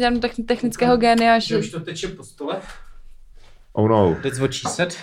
[0.00, 1.46] Žádnou technického génia, že...
[1.48, 2.56] Že už to teče po stole.
[3.72, 4.16] Oh no.
[4.38, 4.96] What she said.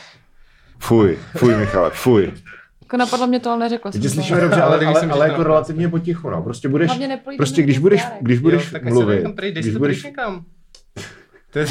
[0.80, 2.34] Fuj, fuj, Michale, fuj.
[2.82, 4.14] Jako napadlo mě to, ale neřekla Teď jsem tě to.
[4.14, 6.42] slyšíme dobře, ale, Ale ale, ale to jako relativně potichu, no.
[6.44, 6.92] Prostě budeš,
[7.38, 10.08] prostě když budeš, když budeš jo, mluvit, když to budeš.
[11.54, 11.66] To je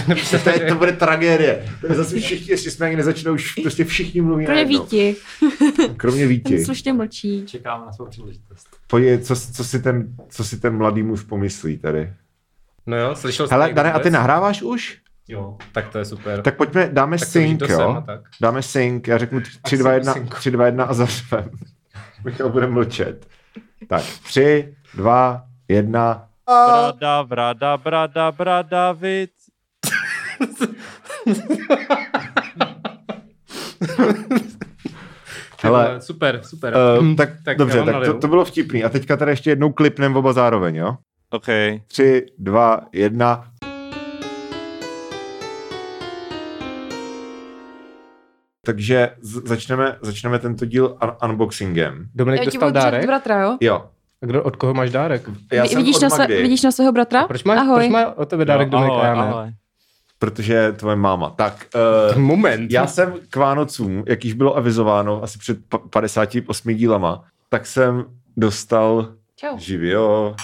[0.45, 1.69] to, je, to bude tragédie.
[1.81, 4.65] To je zase všichni, jestli jsme ani nezačnou, už prostě všichni mluví Kromě.
[4.65, 5.17] Víti,
[5.97, 6.57] Kromě Víti.
[6.57, 7.47] ten slušně mlčí.
[7.47, 8.67] Čekáme na svou příležitost.
[8.87, 12.13] Pojď, co, co, si ten, co si ten mladý muž pomyslí tady.
[12.87, 14.99] No jo, slyšel jsi Hele, Dane, a ty nahráváš už?
[15.29, 15.57] Jo.
[15.73, 16.43] Tak to je super.
[16.43, 18.03] Tak pojďme, dáme Tak sync, jsem a jo?
[18.07, 18.21] tak.
[18.41, 20.37] Dáme sync, já řeknu 3, 2, 1, synku.
[20.37, 21.51] 3, 2, 1 a zařvem.
[22.25, 23.27] Michal bude mlčet.
[23.89, 26.29] Tak, 3, 2, 1.
[26.47, 29.31] Brada, brada, brada, brada, vid.
[35.63, 36.75] Hele, super, super.
[37.01, 38.85] Uh, tak, tak dobře, tak to, to bylo vtipný.
[38.85, 40.97] A teďka tady ještě jednou klipnem oba zároveň, jo?
[41.33, 41.49] OK.
[41.89, 43.45] 3, 2, 1.
[48.67, 49.11] Takže
[49.45, 52.09] začneme, začneme tento díl un- unboxingem.
[52.15, 53.07] Dominik Já ti dostal budu držet dárek?
[53.07, 53.57] bratra, jo?
[53.61, 53.85] Jo.
[54.23, 55.29] A kdo, od koho máš dárek?
[55.53, 57.27] Já jsem vidíš, od na své, Magdy, vidíš na svého bratra?
[57.27, 57.77] Proč má, Ahoj.
[57.79, 59.33] proč má od tebe dárek Jo, Dominik a já ahoj, ne?
[59.33, 59.53] ahoj.
[60.19, 61.31] protože je tvoje máma.
[61.31, 61.67] Tak,
[62.15, 62.71] uh, Moment.
[62.73, 68.05] já jsem k Vánocům, jak již bylo avizováno asi před pa- 58 dílama, tak jsem
[68.37, 69.59] dostal Čau.
[69.59, 70.35] živio.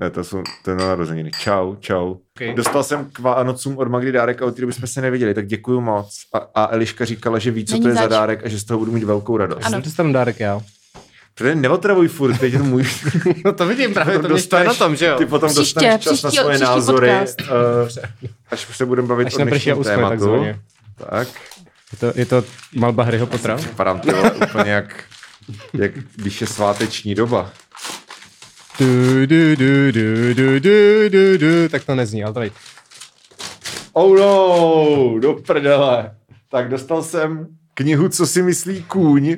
[0.00, 1.30] Ne, to jsou to je na narozeniny.
[1.40, 2.14] Čau, čau.
[2.36, 2.54] Okay.
[2.54, 5.46] Dostal jsem k Vánocům od Magdy dárek a od té doby jsme se neviděli, tak
[5.46, 6.14] děkuju moc.
[6.34, 8.10] A, a Eliška říkala, že ví, co Není to je za zač.
[8.10, 9.64] dárek a že z toho budu mít velkou radost.
[9.64, 9.74] Ano.
[9.76, 9.84] Ano.
[9.84, 10.60] dostanu dárek já.
[11.34, 12.84] Protože neotravuj furt, teď je to můj.
[13.44, 15.18] No to vidím právě, to štve na tom, že jo?
[15.18, 17.40] Ty potom Příště, dostaneš čas na příští- svoje názory, podcast.
[17.40, 17.48] uh,
[18.50, 20.08] až se budeme bavit Až o dnešním tématu.
[20.10, 20.60] takzvaně.
[21.10, 21.28] Tak,
[21.92, 23.54] Je to, je to malba Harryho Pottera?
[23.56, 24.00] vypadám
[24.46, 25.04] úplně jak,
[25.74, 27.50] jak když je sváteční doba.
[28.80, 31.68] Du, du, du, du, du, du, du, du.
[31.68, 32.52] Tak to nezní, ale tady.
[33.92, 36.16] Oh no, do prdele.
[36.48, 39.36] Tak dostal jsem knihu Co si myslí kůň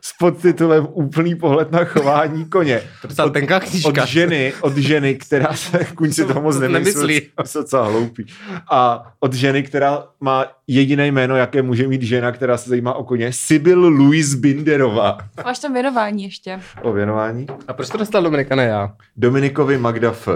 [0.00, 2.82] s podtitulem Úplný pohled na chování koně.
[3.02, 4.02] To docela tenká knížka.
[4.02, 8.26] Od ženy, od ženy, která se, kůň si toho moc To nemyslí, jsou docela hloupý.
[8.70, 13.04] A od ženy, která má jediné jméno, jaké může mít žena, která se zajímá o
[13.04, 15.18] koně, Sibyl Louise Binderová.
[15.44, 16.60] Máš tam věnování ještě.
[16.82, 17.46] O věnování.
[17.68, 18.92] A proč to dostal Dominika, ne já?
[19.16, 20.28] Dominikovi Magda F.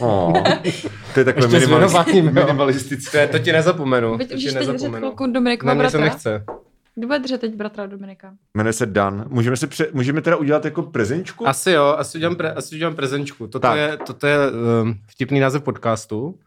[0.00, 0.32] Oh,
[1.14, 1.80] to je takové jo.
[2.32, 3.10] minimalistické.
[3.10, 4.18] To, je, to ti nezapomenu.
[4.18, 5.14] Teď to ti nezapomenu.
[5.32, 6.12] Dominikova Na mě se bratra.
[6.12, 6.44] nechce.
[6.94, 8.34] Kdo bude držet teď bratra Dominika?
[8.56, 9.24] Jmenuje se Dan.
[9.28, 11.48] Můžeme, se pře- můžeme teda udělat jako prezenčku?
[11.48, 13.46] Asi jo, asi udělám, pre, asi udělám prezenčku.
[13.46, 13.76] Toto Tak.
[13.78, 14.36] je, toto je
[14.82, 16.38] um, vtipný název podcastu.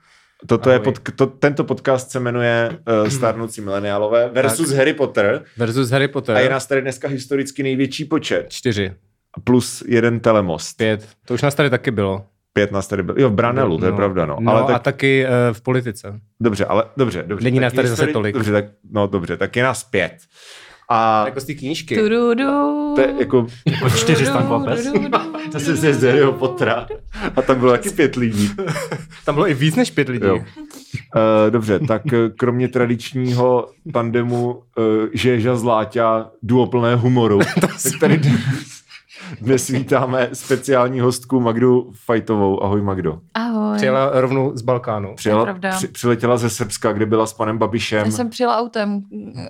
[0.47, 5.89] Toto je pod, to, tento podcast se jmenuje uh, Starnoucí mileniálové versus Harry Potter Versus
[5.89, 6.35] Harry Potter.
[6.35, 8.45] a je nás tady dneska historicky největší počet.
[8.49, 8.93] Čtyři,
[9.43, 10.77] Plus jeden telemost.
[10.77, 11.07] pět.
[11.25, 12.25] To už nás tady taky bylo.
[12.57, 13.17] Pět nás tady bylo.
[13.19, 14.37] Jo, v Branelu, to je pravda, no.
[14.39, 16.19] no ale a tak, taky uh, v politice.
[16.39, 17.43] dobře, ale dobře, dobře.
[17.43, 18.33] Není nás tady zase tolik.
[18.33, 20.17] Dobře, tak, no dobře, tak je nás pět.
[20.89, 21.95] A Jako z té knížky.
[21.95, 22.43] Tududu.
[22.95, 24.87] to je jako, Jako čtyři tam vůbec.
[25.51, 26.87] to se ze z Harryho Pottera.
[27.35, 28.51] A tam bylo taky pět lidí.
[29.25, 30.27] Tam bylo i víc než pět lidí.
[30.27, 30.35] Jo.
[30.35, 30.41] Uh,
[31.49, 34.61] dobře, tak eh, kromě tradičního tandemu uh,
[35.13, 38.21] Žeža Zláťa duoplné humoru, tak tady
[39.41, 42.63] dnes, vítáme speciální hostku Magdu Fajtovou.
[42.63, 43.19] Ahoj Magdo.
[43.33, 43.77] Ahoj.
[43.77, 45.15] Přijela rovnou z Balkánu.
[45.15, 45.71] Přijela, pravda.
[45.77, 48.05] při, přiletěla ze Srbska, kde byla s panem Babišem.
[48.05, 49.01] Já jsem přijela autem,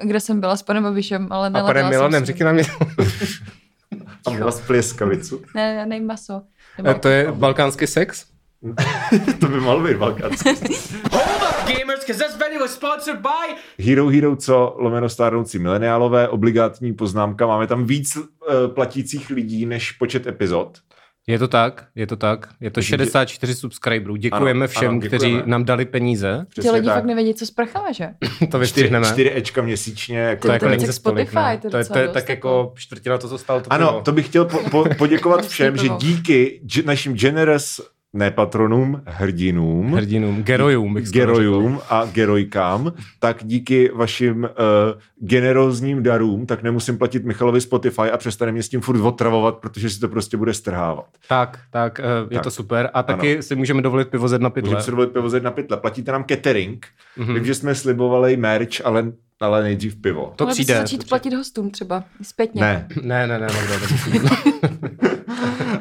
[0.03, 2.63] kde jsem byla s panem Babišem, ale A neletěla panem jsem Milanem, řekni nám mě.
[4.27, 5.41] a měla splěskavicu.
[5.55, 6.41] Ne, ne, nej maso.
[6.83, 8.25] Nebo To je balkánský sex?
[9.39, 10.49] to by mal být balkánský.
[10.53, 10.93] gamers,
[12.07, 17.47] because this video is sponsored by Hero Hero, co lomeno stárnoucí mileniálové, obligátní poznámka.
[17.47, 18.23] Máme tam víc uh,
[18.73, 20.77] platících lidí než počet epizod.
[21.27, 22.49] Je to tak, je to tak.
[22.61, 24.15] Je to 64 subscriberů.
[24.15, 25.43] Děkujeme Ano, všem, ano, kteří děkujeme.
[25.51, 26.45] nám dali peníze.
[26.61, 28.09] Ti lidi fakt nevědí, co s prchama, že?
[28.51, 29.07] to vyštíhneme.
[29.07, 30.19] 4 Ečka měsíčně.
[30.19, 32.07] Jako To jako je není jak ze stolik, Spotify, to je To je, to je
[32.07, 35.45] tak jako- jako čtvrtina to, co stálo to Ano, to bych chtěl po, po, poděkovat
[35.47, 37.81] všem, že díky našim generous,
[38.15, 44.49] ne patronům, hrdinům, Hrdinům, gerojům gerojům a gerojkám, tak díky vašim uh,
[45.29, 49.89] generózním darům, tak nemusím platit Michalovi Spotify a přestane mě s tím furt otravovat, protože
[49.89, 51.05] si to prostě bude strhávat.
[51.29, 52.43] Tak, tak, eh, je Tak.
[52.43, 52.89] to super.
[52.93, 54.69] A taky si můžeme dovolit pivo z jedna pytle.
[54.69, 55.77] Můžeme si dovolit pivo z jedna pytle.
[55.77, 56.87] Platíte nám catering,
[57.17, 57.27] Mhm.
[57.29, 57.33] mm-hmm.
[57.35, 60.33] vím, že jsme slibovali merch, ale, ale nejdřív pivo.
[60.35, 60.73] To Mohli přijde.
[60.77, 62.61] začít platit hostům třeba, zpětně.
[62.61, 62.87] Ne.
[63.01, 64.35] Ne, ne, ne, Magda.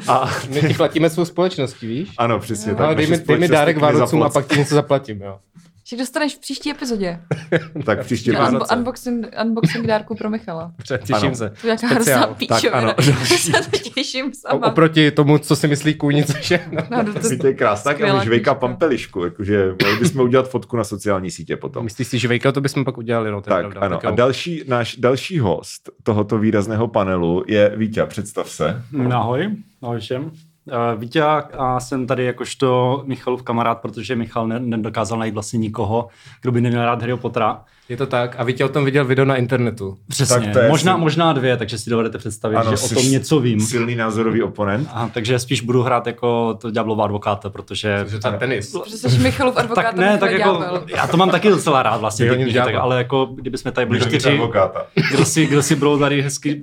[0.08, 2.08] A, My ti platíme svou společností, víš?
[2.18, 2.80] ano, přesně tak.
[2.80, 5.38] Ale dej mi, dej dárek Vánocům a pak ti něco zaplatím, jo.
[5.86, 7.20] Že dostaneš v příští epizodě.
[7.86, 8.76] Tak příště Unbo- Vánoce.
[8.76, 10.72] unboxing, unboxing dárku pro Michala.
[10.98, 11.34] Těším Ano.
[11.34, 11.50] se.
[11.60, 12.72] To je jaká hrozná Tak, píčovina.
[12.78, 12.94] ano.
[13.26, 13.52] se
[13.94, 14.66] těším O, sama.
[14.66, 16.60] oproti tomu, co si myslí kůň, což je...
[16.72, 16.82] No.
[17.04, 18.60] No, to, To je krásná, tak Skvělá už žvejka knížka.
[18.66, 21.84] pampelišku, jakože mohli bychom udělat fotku na sociální sítě potom.
[21.84, 23.80] Myslíš si, že Vejka, to bychom pak udělali, no, Tak, pravda.
[23.80, 23.96] ano.
[23.96, 28.82] Tak A další, náš další host tohoto výrazného panelu je Vítě, představ se.
[29.12, 29.48] Ahoj,
[29.82, 30.30] ahoj všem.
[30.66, 31.22] Uh, Vítě
[31.58, 36.08] a jsem tady jakožto Michalův kamarád, protože Michal ne- nedokázal najít vlastně nikoho,
[36.42, 37.60] kdo by neměl rád Harryho Pottera.
[37.88, 38.34] Je to tak.
[38.38, 39.96] A Vítě o tom viděl video na internetu.
[40.08, 42.88] Přesně, Tak to je možná, si- možná dvě, takže si dovedete představit, Ano, že o
[42.88, 43.60] tom něco vím.
[43.60, 44.88] Silný názorový oponent.
[44.92, 47.96] Aha, takže spíš budu hrát jako to ďáblova advokáta, protože...
[47.98, 48.76] Takže to je tenis.
[48.90, 50.84] že jsi Michalův advokát tak ne, tak jako, ďábel.
[50.96, 54.30] já to mám taky docela rád vlastně, tak, ale jako kdyby jsme tady byli čtyři,
[54.30, 54.86] advokáta.
[55.12, 56.62] kdo si, kdo si budou tady hezky...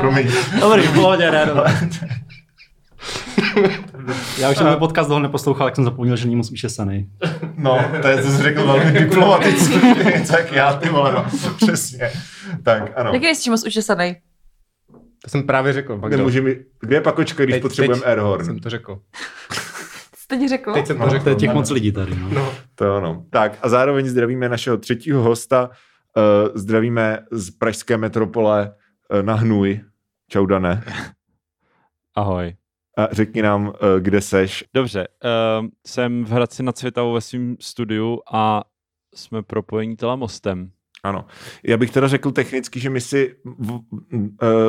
[0.00, 0.32] Promiň.
[0.60, 1.46] Dobrý, v pohodě, ne.
[4.38, 7.10] Já už jsem ten podcast dlouho neposlouchal, tak jsem zapomněl, že není moc učesaný.
[7.56, 9.80] No, to je, to jsi řekl velmi diplomaticky.
[10.30, 11.26] tak já, ty vole, no.
[11.56, 12.10] Přesně.
[12.62, 13.10] Tak, ano.
[13.12, 14.16] Jak nejsi moc učesanej?
[15.24, 15.98] To jsem právě řekl.
[15.98, 16.16] Pak kdo?
[16.16, 16.56] Nemůže mi...
[16.80, 18.44] Kde je pakočka, když Teď- potřebujeme teď Airhorn?
[18.44, 18.98] jsem to řekl.
[20.38, 20.72] Ti řekl?
[20.72, 21.24] Teď jsem to No, řekl.
[21.24, 22.28] To je těch moc lidí tady, no.
[22.32, 22.52] No.
[22.74, 23.24] To je ono.
[23.30, 25.70] Tak a zároveň zdravíme našeho třetího hosta.
[26.16, 28.74] Uh, zdravíme z pražské metropole uh,
[29.22, 29.80] na Hnůj.
[30.28, 30.84] Čau, Dané.
[32.14, 32.56] Ahoj.
[32.98, 34.64] A řekni nám, uh, kde seš.
[34.74, 35.08] Dobře,
[35.60, 38.64] uh, jsem v Hradci nad Světavou ve svém studiu a
[39.14, 40.70] jsme propojení telemostem.
[41.02, 41.24] Ano.
[41.64, 43.80] Já bych teda řekl technicky, že my si v, uh,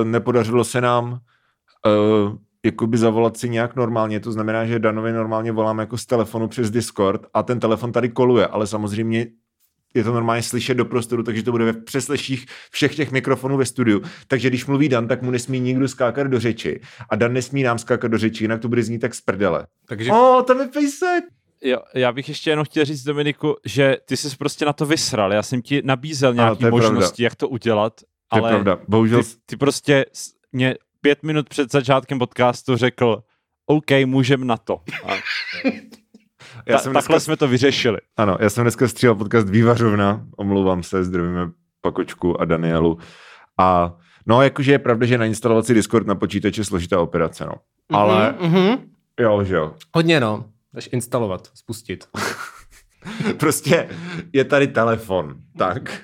[0.03, 5.79] nepodařilo se nám uh, jakoby zavolat si nějak normálně, to znamená, že Danovi normálně volám
[5.79, 9.27] jako z telefonu přes Discord a ten telefon tady koluje, ale samozřejmě
[9.97, 13.65] je to normálně slyšet do prostoru, takže to bude ve přesleších všech těch mikrofonů ve
[13.65, 14.01] studiu.
[14.27, 16.81] Takže když mluví Dan, tak mu nesmí nikdo skákat do řeči.
[17.09, 19.67] A Dan nesmí nám skákat do řeči, jinak to bude znít tak z prdele.
[19.87, 21.23] Takže O, tam je pejsek!
[21.63, 25.33] Jo, já bych ještě jenom chtěl říct, Dominiku, že ty jsi prostě na to vysral.
[25.33, 26.89] Já jsem ti nabízel nějaké je pravda.
[26.89, 28.01] možnosti, jak to udělat,
[28.31, 28.79] To je ale pravda.
[28.87, 30.05] Bohužel ty, ty prostě
[30.51, 33.23] mě pět minut před začátkem podcastu řekl,
[33.65, 34.79] OK, můžem na to.
[35.05, 35.13] A
[36.67, 37.97] já jsem takhle dneska, jsme to vyřešili.
[38.17, 41.49] ano, já jsem dneska střílel podcast Vývařovna, omlouvám se, zdravíme
[41.81, 42.97] Pakočku a Danielu.
[43.57, 47.53] A no, jakože je pravda, že nainstalovat si Discord na počítači je složitá operace, no.
[47.93, 48.77] Ale Mhm, mhm.
[49.19, 49.73] jo, že jo.
[49.95, 50.45] Hodně no.
[50.73, 52.07] Dáš instalovat, spustit.
[53.39, 53.89] Prostě
[54.33, 56.01] je tady telefon, tak.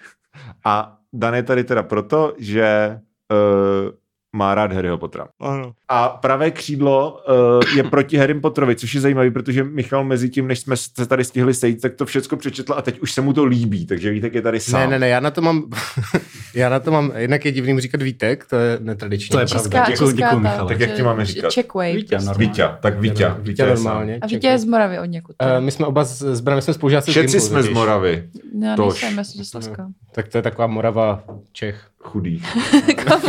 [0.66, 3.00] A Dan je tady teda proto, že
[3.32, 3.92] uh,
[4.36, 5.28] má rád Harryho Pottera.
[5.40, 5.72] Ano.
[5.90, 10.48] A pravé křídlo uh, je proti Harry Potterovi, což je zajímavé, protože Michal mezi tím,
[10.48, 13.34] než jsme se tady stihli sejít, tak to všechno přečetl a teď už se mu
[13.34, 14.82] to líbí, takže Vítek je tady sám.
[14.82, 15.64] Ne, ne, ne, já na to mám,
[16.54, 19.30] já na to mám, jednak je divný mu říkat Vítek, to je netradiční.
[19.30, 19.92] To je Česká, pravda.
[19.92, 20.68] Děkuju, ta- Michale.
[20.68, 21.54] Tak jak ti máme říkat?
[21.54, 21.96] Checkway.
[21.96, 22.40] Vítě, prostě.
[22.40, 23.32] Vítě, tak Vítě.
[23.40, 24.20] Vítě, normálně.
[24.22, 25.36] A Vítě je z Moravy od někud.
[25.42, 27.70] Uh, my jsme oba s, s Branem, jsme spolužáci z Všetci jsme z.
[27.70, 28.30] Moravy.
[28.76, 29.02] Tož.
[29.02, 29.88] nejsem, já jsem Slezska.
[30.12, 31.82] Tak to je taková Morava Čech.
[32.04, 32.42] goodie.
[33.06, 33.22] Kom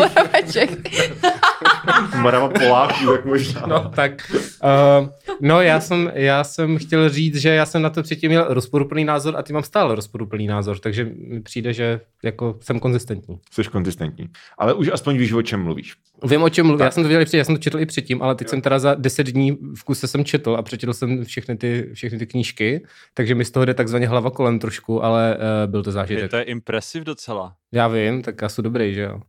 [0.52, 0.70] check.
[2.20, 3.62] Morava Poláků, tak možná.
[3.66, 4.32] No, tak.
[4.32, 5.08] Uh,
[5.40, 9.04] no, já jsem, já jsem chtěl říct, že já jsem na to předtím měl rozporuplný
[9.04, 13.38] názor a ty mám stále rozporuplný názor, takže mi přijde, že jako jsem konzistentní.
[13.50, 14.28] Jsi konzistentní.
[14.58, 15.94] Ale už aspoň víš, o čem mluvíš.
[16.24, 16.84] Vím, o čem mluvím.
[16.84, 18.94] Já jsem to předtím, já jsem to četl i předtím, ale teď jsem teda za
[18.94, 23.34] 10 dní v kuse jsem četl a přečetl jsem všechny ty, všechny ty knížky, takže
[23.34, 26.30] mi z toho jde takzvaně hlava kolem trošku, ale uh, byl to Je zážitek.
[26.30, 27.54] to je impresiv docela.
[27.72, 29.20] Já vím, tak já jsem dobrý, že jo.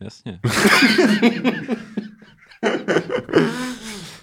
[0.00, 0.38] Jasně.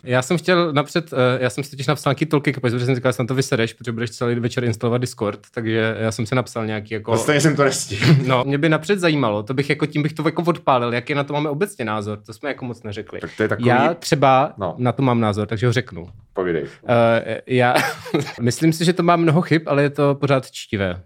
[0.04, 3.12] Já jsem chtěl napřed, uh, já jsem si totiž napsal nějaký tolky protože jsem říkal,
[3.12, 6.36] že se na to vysedeš, protože budeš celý večer instalovat Discord, takže já jsem si
[6.36, 7.18] napsal nějaký jako...
[7.18, 8.16] Stejně jsem to nestihl.
[8.28, 11.24] No, mě by napřed zajímalo, to bych jako tím bych to jako odpálil, jaký na
[11.24, 13.20] to máme obecně názor, to jsme jako moc neřekli.
[13.20, 13.68] Tak to je takový...
[13.68, 14.76] Já třeba No.
[14.78, 16.08] na to mám názor, takže ho řeknu.
[16.34, 16.64] Povídej.
[16.64, 16.70] Uh,
[17.48, 17.74] já
[18.42, 21.02] myslím si, že to má mnoho chyb, ale je to pořád čtivé.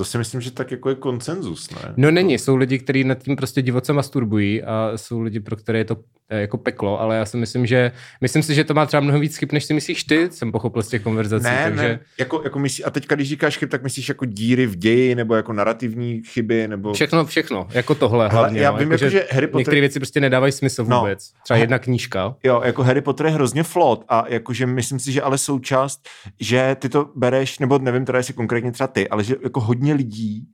[0.00, 1.94] To si myslím, že tak jako je konsenzus, ne?
[1.96, 5.78] No není, jsou lidi, kteří nad tím prostě divoce masturbují a jsou lidi, pro které
[5.78, 5.96] je to
[6.28, 9.20] eh, jako peklo, ale já si myslím, že myslím si, že to má třeba mnohem
[9.20, 11.44] víc chyb, než si myslíš ty, jsem pochopil z těch konverzací.
[11.44, 11.88] Ne, takže...
[11.88, 15.14] ne, jako, jako myslí, a teďka, když říkáš chyb, tak myslíš jako díry v ději,
[15.14, 16.92] nebo jako narrativní chyby, nebo...
[16.92, 18.60] Všechno, všechno, jako tohle Hele, hlavně.
[18.60, 19.58] já no, vím, jako, jako, že Harry Potter...
[19.60, 20.98] Některé věci prostě nedávají smysl No.
[21.00, 21.30] vůbec.
[21.44, 22.34] Třeba jedna knížka.
[22.44, 26.08] Jo, jako Harry Potter je hrozně flot a jakože myslím si, že ale součást,
[26.40, 29.89] že ty to bereš, nebo nevím teda, jestli konkrétně třeba ty, ale že jako hodně
[29.94, 30.48] lidí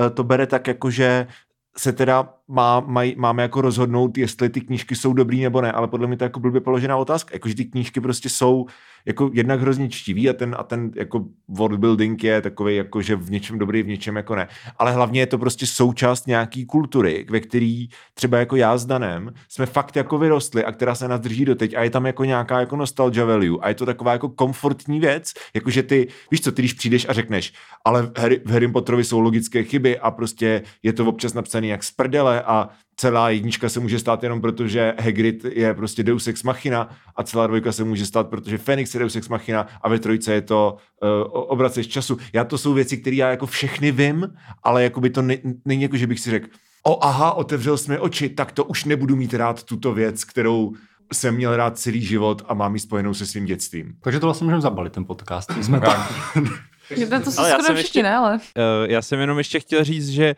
[0.00, 1.26] eh, to bere tak jako, že
[1.76, 5.88] se teda má, maj, máme jako rozhodnout, jestli ty knížky jsou dobrý nebo ne, ale
[5.88, 7.34] podle mě to jako blbě položená otázka.
[7.34, 8.66] Jakože ty knížky prostě jsou
[9.06, 13.16] jako jednak hrozně čtivý a ten, a ten jako world building je takový jako, že
[13.16, 14.48] v něčem dobrý, v něčem jako ne.
[14.78, 19.32] Ale hlavně je to prostě součást nějaký kultury, ve který třeba jako já s Danem
[19.48, 22.60] jsme fakt jako vyrostli a která se nás drží doteď a je tam jako nějaká
[22.60, 26.62] jako nostalgia value a je to taková jako komfortní věc, jakože ty, víš co, ty
[26.62, 27.52] když přijdeš a řekneš,
[27.84, 31.68] ale v Harry, v Harry Potterovi jsou logické chyby a prostě je to občas napsaný
[31.68, 36.02] jak z prdele a celá jednička se může stát jenom proto, že Hagrid je prostě
[36.02, 39.66] Deus Ex Machina a celá dvojka se může stát, protože Fenix je Deus Ex Machina
[39.82, 42.18] a ve trojce je to uh, obraceš času.
[42.32, 44.28] Já to jsou věci, které já jako všechny vím,
[44.62, 46.48] ale jako by to ne, není jako, že bych si řekl,
[46.86, 50.72] o aha, otevřel jsme oči, tak to už nebudu mít rád tuto věc, kterou
[51.12, 53.92] jsem měl rád celý život a mám ji spojenou se svým dětstvím.
[54.02, 55.52] Takže to vlastně můžeme zabalit, ten podcast.
[55.62, 56.06] Jsme tam.
[56.34, 58.16] To, to jsou skoro jsem všichni, ještě- ne?
[58.16, 60.34] Ale Uh, já jsem jenom ještě chtěl říct, že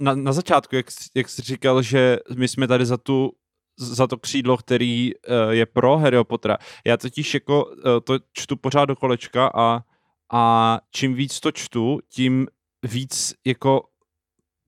[0.00, 3.32] na, na začátku, jak, jak jsi říkal, že my jsme tady za tu
[3.76, 6.58] za to křídlo, který uh, je pro Harryho Pottera.
[6.86, 7.72] Já totiž jako uh,
[8.04, 9.80] to čtu pořád do kolečka a,
[10.32, 12.46] a čím víc to čtu, tím
[12.82, 13.82] víc jako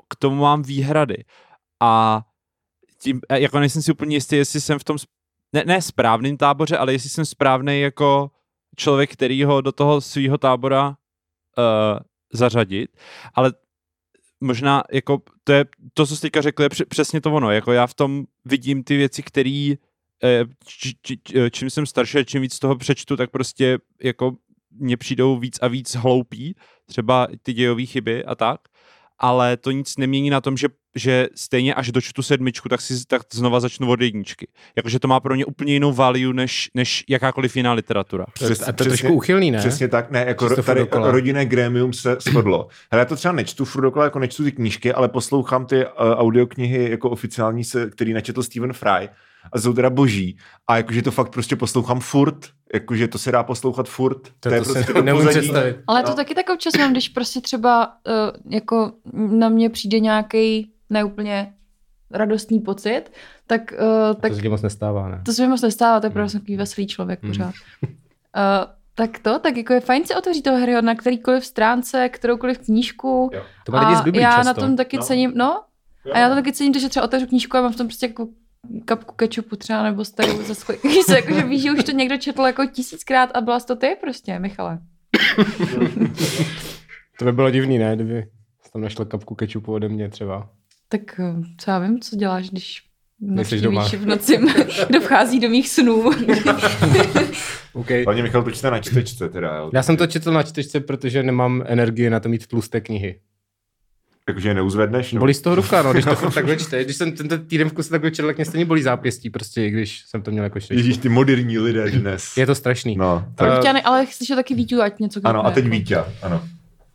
[0.08, 1.24] k tomu mám výhrady.
[1.82, 2.22] A
[3.02, 4.96] tím, jako nejsem si úplně jistý, jestli jsem v tom,
[5.52, 8.30] ne, ne správným táboře, ale jestli jsem správný jako
[8.76, 10.94] člověk, který ho do toho svého tábora uh,
[12.32, 12.90] zařadit,
[13.34, 13.52] ale
[14.42, 17.86] možná jako to je, to, co jsi teďka řekl, je přesně to ono, jako já
[17.86, 19.74] v tom vidím ty věci, který
[20.24, 21.18] eh, či,
[21.50, 24.36] čím jsem starší čím víc toho přečtu, tak prostě jako
[24.70, 26.56] mně přijdou víc a víc hloupí,
[26.86, 28.60] třeba ty dějové chyby a tak,
[29.18, 33.22] ale to nic nemění na tom, že, že stejně až dočtu sedmičku, tak si tak
[33.32, 34.46] znova začnu od jedničky.
[34.76, 38.24] Jakože to má pro mě úplně jinou value, než, než jakákoliv jiná literatura.
[38.34, 39.58] Přes- a to je trošku uchylný, ne?
[39.58, 41.10] Přesně tak, ne, jako ro, tady dokola.
[41.10, 42.68] rodinné grémium se shodlo.
[42.92, 45.90] Hele, já to třeba nečtu furt dokola, jako nečtu ty knížky, ale poslouchám ty uh,
[46.14, 49.08] audioknihy jako oficiální, se, který načetl Stephen Fry
[49.52, 50.36] a jsou teda boží.
[50.68, 54.22] A jakože to fakt prostě poslouchám furt, jakože to se dá poslouchat furt.
[54.40, 55.38] To, to, prostě se neumím pozadí.
[55.38, 55.76] představit.
[55.86, 56.16] Ale to No.
[56.16, 61.52] taky tak občas mám, když prostě třeba uh, jako na mě přijde nějaký neúplně
[62.10, 63.02] radostný pocit,
[63.46, 65.22] tak, uh, tak To se ti moc nestává, ne?
[65.26, 66.14] to se mi moc nestává, to je Hmm.
[66.14, 67.30] prostě takový veselý člověk Hmm.
[67.32, 67.54] pořád.
[67.82, 67.90] Uh,
[68.94, 73.30] tak to, tak jako je fajn si otevřít toho Harryho na kterýkoliv stránce, kteroukoliv knížku.
[73.32, 73.42] Jo.
[73.66, 74.46] To má lidi z Biblí já často.
[74.46, 75.02] na tom taky No.
[75.02, 75.62] cením, no,
[76.12, 78.26] a já to taky cením, že třeba otevřu knížku a mám v tom prostě jako
[78.84, 80.54] kapku kečupu třeba nebo starou ze
[81.16, 84.38] jako, že víš, že už to někdo četl jako tisíckrát a byla to ty prostě,
[84.38, 84.78] Michale.
[87.18, 87.94] To by bylo divný, ne?
[87.94, 88.22] Kdyby
[88.62, 90.48] jsi tam našel kapku kečupu ode mě třeba.
[90.92, 92.82] Tak eh, co já vím, co děláš, když
[93.20, 93.88] Nejseš doma.
[93.88, 94.38] v noci,
[94.88, 96.10] kdo vchází do mých snů.
[97.74, 98.04] Okay.
[98.04, 99.70] Hlavně Michal to čte na čtečce teda, jo.
[99.74, 103.20] Já jsem to četl na čtečce, protože nemám energii na to mít tlusté knihy.
[104.28, 105.12] Jakože je neuzvedneš?
[105.12, 105.18] No.
[105.18, 106.84] Bolí z toho ruka, no, když to takhle čte.
[106.84, 109.70] Když jsem tento týden v kuse takhle četl, tak mě stejně bolí zápěstí, prostě, i
[109.70, 110.74] když jsem to měl jako čtečku.
[110.78, 112.36] Ježíš, ty moderní lidé dnes.
[112.36, 112.96] Je to strašný.
[112.96, 115.68] No, Eh, tak, Uh, ale slyšel taky Víťu, ať něco ano, a teď.
[115.68, 116.42] Vítě, ano.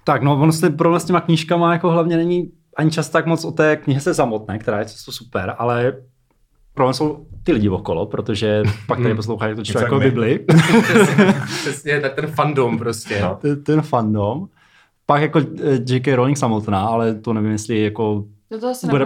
[0.04, 3.46] Tak, no, ono se problém s těma knížkama jako hlavně není ani čas tak moc
[3.46, 5.94] o té knihe se samotné, která je často super, ale
[6.74, 10.00] problém jsou ty lidi okolo, protože pak tady poslouchají to Něco jako.
[10.00, 10.40] Bibli,
[11.62, 13.20] Přesně, tak ten fandom prostě.
[13.22, 13.38] No.
[13.42, 14.48] ten- ten fandom.
[15.06, 16.16] Pak jako eh, J.K.
[16.16, 19.06] Rowling samotná, ale to nevím, jestli jako Do toho se bude,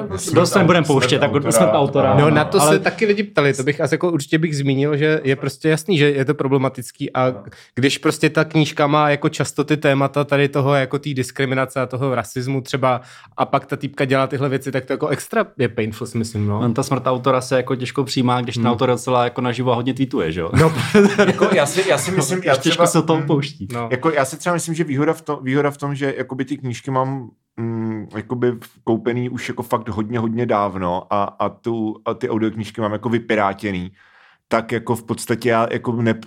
[0.60, 1.20] nebudem pouštět.
[1.20, 1.52] tak autora.
[1.52, 2.16] smrt autora.
[2.16, 4.98] No na to ale- se taky lidi ptali, to bych asi jako určitě bych zmínil,
[4.98, 7.34] že je prostě jasný, že je to problematický a
[7.76, 11.86] když prostě ta knížka má jako často ty témata tady toho jako té diskriminace a
[11.86, 13.02] toho rasismu třeba
[13.38, 16.48] a pak ta týpka dělá tyhle věci, tak to jako extra je painful, si myslím,
[16.48, 16.60] no.
[16.60, 19.76] On ta smrt autora se jako těžko přijímá, když ten autor docela jako naživo a
[19.76, 20.50] hodně tweetuje, že jo?
[20.60, 20.74] No,
[21.28, 23.68] Jako, já, si, já si myslím, já Těžko třeba, se o tom pouští.
[23.74, 23.88] no.
[23.92, 26.58] Jako já si třeba myslím, že výhoda v tom, výhoda v tom že jakoby ty
[26.58, 27.30] knížky mám
[28.16, 28.54] jakoby
[28.84, 33.10] koupený už jako fakt hodně, hodně dávno a, a, tu, a ty audioknížky mám jako
[33.10, 33.92] vypirátěný,
[34.48, 36.20] tak jako v podstatě já jako ne,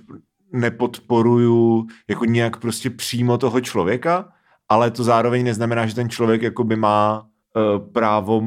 [0.52, 4.28] nepodporuju jako nějak prostě přímo toho člověka,
[4.68, 8.42] ale to zároveň neznamená, že ten člověk jakoby má uh, právo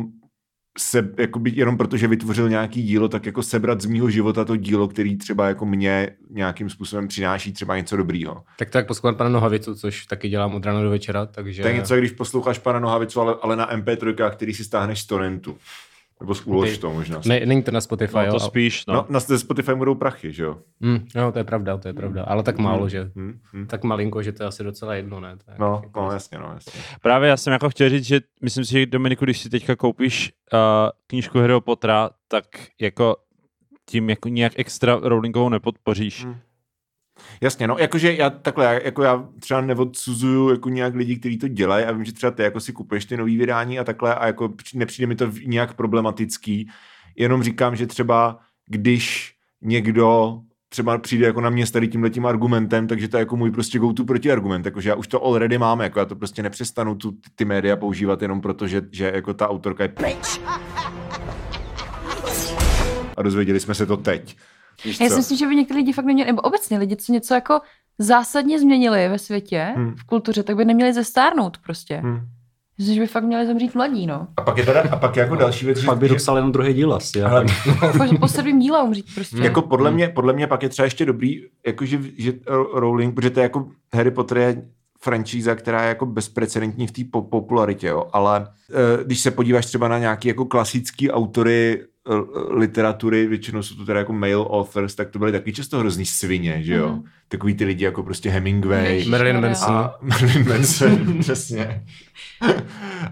[0.80, 4.88] se, jakoby, jenom protože vytvořil nějaký dílo, tak jako sebrat z mýho života to dílo,
[4.88, 8.44] který třeba jako mě nějakým způsobem přináší třeba něco dobrýho.
[8.58, 11.62] Tak to jak poslouchám pana Nohavicu, což taky dělám od rána do večera, takže...
[11.62, 15.06] To je něco, když posloucháš pana Nohavicu, ale, ale na MP3, který si stáhneš z
[15.06, 15.58] torrentu.
[16.20, 17.22] Nebo z to možná.
[17.26, 18.32] Ne, není to na Spotify, No, jo?
[18.32, 18.94] to spíš, no.
[18.94, 20.58] No, na Spotify budou prachy, že jo?
[20.80, 22.24] Mm, no, to je pravda, to je pravda.
[22.24, 23.12] Ale tak málo, že?
[23.16, 23.68] Hmm, hmm.
[23.68, 25.38] Tak malinko, že to je asi docela jedno, ne?
[25.46, 26.82] To je No, jako- no, jasně, no, jasně.
[27.02, 30.34] Právě já jsem jako chtěl říct, že myslím si, že Dominiku, když si teďka koupíš
[30.54, 30.60] uh,
[31.08, 32.46] knížku Harryho Pottera, tak
[32.82, 33.16] jako
[33.90, 36.24] tím jako nějak extra Rowlingovou nepodpoříš.
[36.26, 36.36] Hmm.
[37.42, 41.86] Jasně, no, jakože já takhle, jako já třeba neodsuzuju jako nějak lidi, kteří to dělají
[41.86, 44.50] a vím, že třeba ty jako si kupuješ ty nový vydání a takhle a jako
[44.50, 46.70] při- nepřijde mi to nějak problematický,
[47.16, 52.26] jenom říkám, že třeba když někdo třeba přijde jako na mě s tady tímhle tím
[52.26, 55.80] argumentem, takže to je jako můj prostě go-to protiargument, jakože já už to already mám,
[55.82, 59.50] jako já to prostě nepřestanu tu, ty média používat jenom proto, že, že jako ta
[59.50, 60.42] autorka je pryč.
[63.18, 64.38] A dozvěděli jsme se to teď.
[64.86, 65.14] Víš Já co?
[65.14, 67.60] si myslím, že by některé lidi fakt neměli, nebo obecně lidi, co něco jako
[68.00, 69.96] zásadně změnili ve světě, Hmm.
[69.96, 72.02] v kultuře, tak by neměli zestárnout prostě.
[72.04, 72.20] Hm.
[72.78, 74.28] Myslím, že by fakt měli zemřít mladí, no.
[74.38, 76.36] A pak je teda, a pak je jako další věc, že, Pak by že dopsal
[76.36, 77.24] jenom druhý díl asi.
[77.24, 77.46] Ale-.
[78.10, 79.38] Po, po sedmým díle umřít prostě.
[79.38, 82.34] jako podle mě, podle mě pak je třeba ještě dobrý, jako že, že
[82.74, 84.62] Rowling, protože to je jako Harry Potter je
[85.12, 88.08] franšíza, která je jako bezprecedentní v té po- popularitě, jo.
[88.14, 92.14] ale eh, když se podíváš třeba na nějaký jako klasický autory eh,
[92.54, 96.64] literatury, většinou jsou to teda jako male authors, tak to byly taky často hrozný svině,
[96.64, 96.90] že jo.
[96.90, 97.04] Mhm.
[97.28, 99.08] Takový ty lidi jako prostě Hemingway, Ježiš.
[99.12, 99.42] Marilyn.
[99.42, 99.76] Manson.
[99.76, 101.84] a Marilyn Manson, přesně.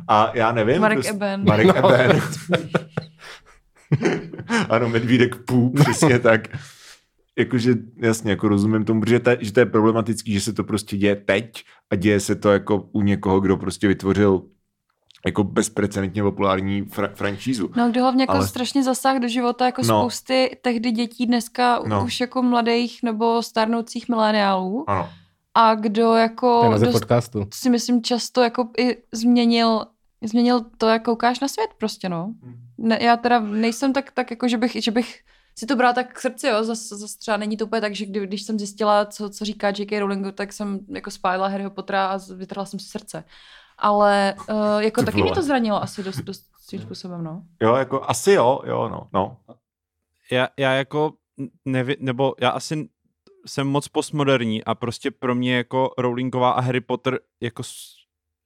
[0.07, 0.81] A já nevím.
[0.81, 1.45] Marek prostě- Eben.
[1.45, 1.89] Marek No.
[1.93, 2.21] Eben.
[4.69, 6.47] ano, Medvídek Pů, přesně tak.
[7.37, 10.63] Jakože, jasně, jako rozumím tomu, že to, je- že to je problematický, že se to
[10.63, 14.41] prostě děje teď a děje se to jako u někoho, kdo prostě vytvořil
[15.25, 17.69] jako bezprecedentně populární fra- franšízu.
[17.75, 19.85] No, kdo hlavně jako Ale- strašně zasáh do života jako No.
[20.01, 22.03] spousty tehdy dětí dneska No.
[22.05, 24.83] už jako mladých nebo starnoucích mileniálů.
[24.89, 25.09] Ano.
[25.53, 27.47] A kdo jako dost, podcastu.
[27.53, 29.85] si myslím často jako i změnil,
[30.23, 32.33] změnil to, jak koukáš na svět prostě, no.
[32.43, 32.55] Hmm.
[32.77, 35.19] Ne, já teda nejsem tak, tak jako, že bych, že bych
[35.57, 38.05] si to brala tak k srdci, jo, zas, zas třeba není to úplně tak, že
[38.05, 39.99] kdy, když jsem zjistila, co, co říká J.K.
[39.99, 43.23] Rowlingu, tak jsem jako spálila Harryho Pottera a vytrhla jsem si srdce.
[43.77, 45.35] Ale uh, jako Ty taky mě vole.
[45.35, 47.43] to zranilo asi dost, dost svým způsobem, no.
[47.61, 49.37] Jo, jako asi jo, jo, no, no.
[50.31, 51.13] já, já jako
[51.65, 52.89] nevi, nebo já asi
[53.47, 57.95] jsem moc postmoderní a prostě pro mě jako Rowlingová a Harry Potter jako s-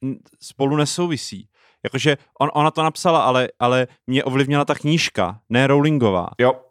[0.04, 1.50] n- spolu nesouvisí.
[1.84, 6.30] Jakože on, ona to napsala, ale, ale mě ovlivnila ta knížka, ne Rowlingová.
[6.40, 6.62] Jo,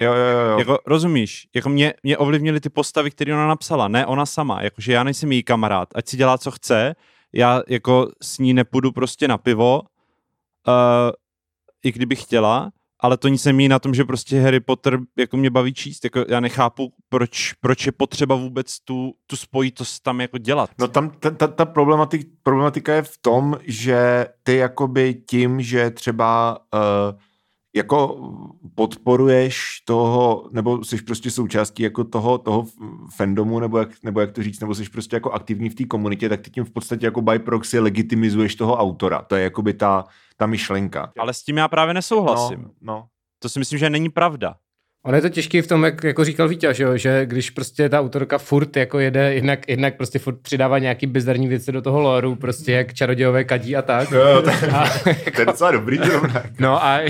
[0.00, 0.58] jo, jo, jo.
[0.58, 1.48] Jako, rozumíš?
[1.54, 4.62] Jako mě, mě ovlivnily ty postavy, které ona napsala, ne ona sama.
[4.62, 6.94] Jakože já nejsem její kamarád, ať si dělá, co chce,
[7.32, 11.10] já jako s ní nepůjdu prostě na pivo, uh,
[11.84, 15.50] i kdybych chtěla, ale to nic nemění na tom, že prostě Harry Potter jako mě
[15.50, 16.04] baví číst.
[16.04, 20.70] Jako já nechápu, proč, proč je potřeba vůbec tu, tu spojitost tam jako dělat.
[20.78, 25.90] No tam ta, ta, ta problematik, problematika je v tom, že ty jakoby tím, že
[25.90, 27.18] třeba uh,
[27.76, 28.30] jako
[28.74, 32.66] podporuješ toho, nebo jsi prostě součástí jako toho, toho
[33.16, 36.28] fandomu, nebo jak, nebo jak to říct, nebo jsi prostě jako aktivní v té komunitě,
[36.28, 39.22] tak ty tím v podstatě jako by proxy legitimizuješ toho autora.
[39.22, 40.04] To je jakoby ta,
[40.36, 41.12] ta myšlenka.
[41.18, 42.62] Ale s tím já právě nesouhlasím.
[42.62, 43.06] No, no.
[43.38, 44.54] To si myslím, že není pravda.
[45.06, 47.88] Ono je to těžký v tom, jak jako říkal Vítě, že, jo, že když prostě
[47.88, 52.00] ta autorka furt jako jede, jednak, jednak prostě furt přidává nějaký bizarní věci do toho
[52.00, 54.10] loru, prostě jak čarodějové kadí a tak.
[54.10, 54.88] Jo, to, A,
[55.34, 55.98] to je docela dobrý
[56.58, 57.00] no a,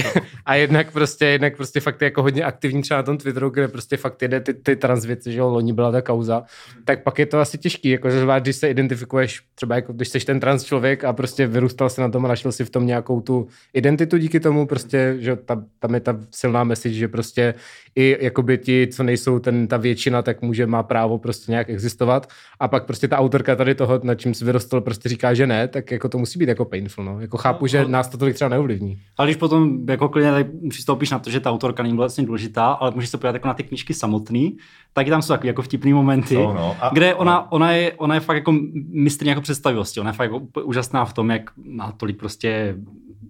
[0.46, 3.68] a jednak prostě, jednak prostě fakt je jako hodně aktivní třeba na tom Twitteru, kde
[3.68, 6.42] prostě fakt jede ty, ty trans věci, že jo, loni byla ta kauza,
[6.84, 10.08] tak pak je to asi těžký, jako že zvlášť, když se identifikuješ, třeba jako když
[10.08, 12.86] jsi ten trans člověk a prostě vyrůstal se na tom a našel si v tom
[12.86, 17.54] nějakou tu identitu díky tomu, prostě, že tam, tam je ta silná message, že prostě
[17.96, 22.28] i jakoby ti, co nejsou ten, ta většina, tak může, má právo prostě nějak existovat
[22.60, 25.68] a pak prostě ta autorka tady toho, na čím si vyrostl, prostě říká, že ne,
[25.68, 27.20] tak jako to musí být jako painful, no.
[27.20, 28.98] Jako chápu, že nás to tolik třeba neovlivní.
[29.16, 32.66] Ale když potom jako klidně tady přistoupíš na to, že ta autorka není vlastně důležitá,
[32.66, 34.56] ale můžeš se podívat jako na ty knížky samotný,
[34.92, 36.76] taky tam jsou takový jako vtipný momenty, No, no.
[36.80, 38.54] A- kde ona, ona, je, ona je fakt jako
[38.88, 42.76] mistrně jako představivosti, ona je fakt jako úžasná v tom, jak má tolik prostě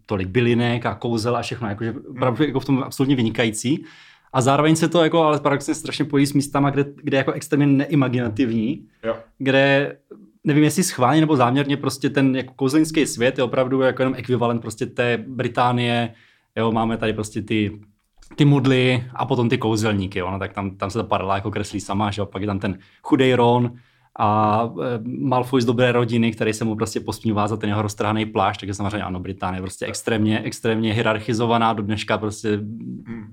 [0.06, 3.84] tolik bylinek a kouzel a všechno, jakože opravdu jako v tom absolutně vynikající.
[4.32, 7.32] A zároveň se to jako, ale paradoxně strašně pojí s místama, kde, kde je jako
[7.32, 9.16] extrémně neimaginativní, Jo.
[9.38, 9.96] kde
[10.44, 14.62] nevím, jestli schválně nebo záměrně prostě ten jako kouzelnický svět je opravdu jako jenom ekvivalent
[14.62, 16.14] prostě té Británie,
[16.56, 17.80] jo, máme tady prostě ty
[18.34, 21.50] ty mudly a potom ty kouzelníky, jo, no, tak tam, tam se ta paralela jako
[21.50, 23.72] kreslí sama, že jo, pak je tam ten chudej Ron
[24.18, 28.26] a e, Malfoy z dobré rodiny, který se mu prostě posmívá za ten jeho roztrhaný
[28.26, 32.60] plášť, takže samozřejmě ano, Británie je prostě extrémně, extrémně hierarchizovaná do dneška prostě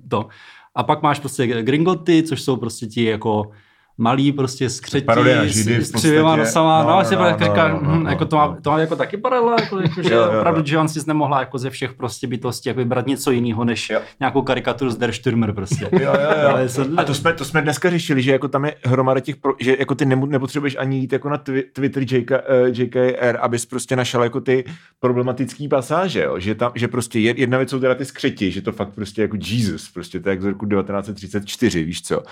[0.10, 0.28] to.
[0.76, 3.52] A pak máš prostě Gringoty, což jsou prostě ti jako
[3.98, 7.46] malí prostě skřetí na Židy s, s křivýma nosama, No, no, no, no, no, no,
[7.46, 8.42] říká, no, no, no, jako to no.
[8.48, 10.40] má, to má jako taky paralela, jako, jako že Jo, jo, jo.
[10.40, 14.02] opravdu Johansis nemohla jako ze všech prostě bytostí jako vybrat něco jiného, než Jo.
[14.20, 15.90] nějakou karikaturu z Der Stürmer prostě.
[15.92, 16.10] Jo, jo,
[16.44, 16.50] jo.
[16.50, 19.36] Ale se- A to jsme, to jsme dneska řešili, že jako tam je hromada těch,
[19.36, 22.38] pro, že jako ty nepotřebuješ ani jít jako na twi, Twitter JK, uh,
[22.72, 24.66] JKR, abys prostě našel jako ty
[25.00, 26.40] problematický pasáže, jo?
[26.40, 29.22] Že, tam, že prostě jed- jedna věc jsou teda ty skřeti, že to fakt prostě
[29.22, 32.24] jako Jesus, prostě to je jak z roku 1934, víš co.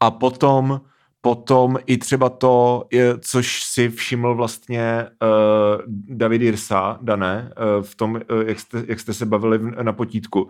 [0.00, 0.80] A potom
[1.26, 2.84] potom i třeba to,
[3.20, 5.82] což si všiml vlastně uh,
[6.16, 9.92] David Irsa, Dané, uh, v tom, uh, jak, jste, jak jste se bavili v, na
[9.92, 10.48] potítku,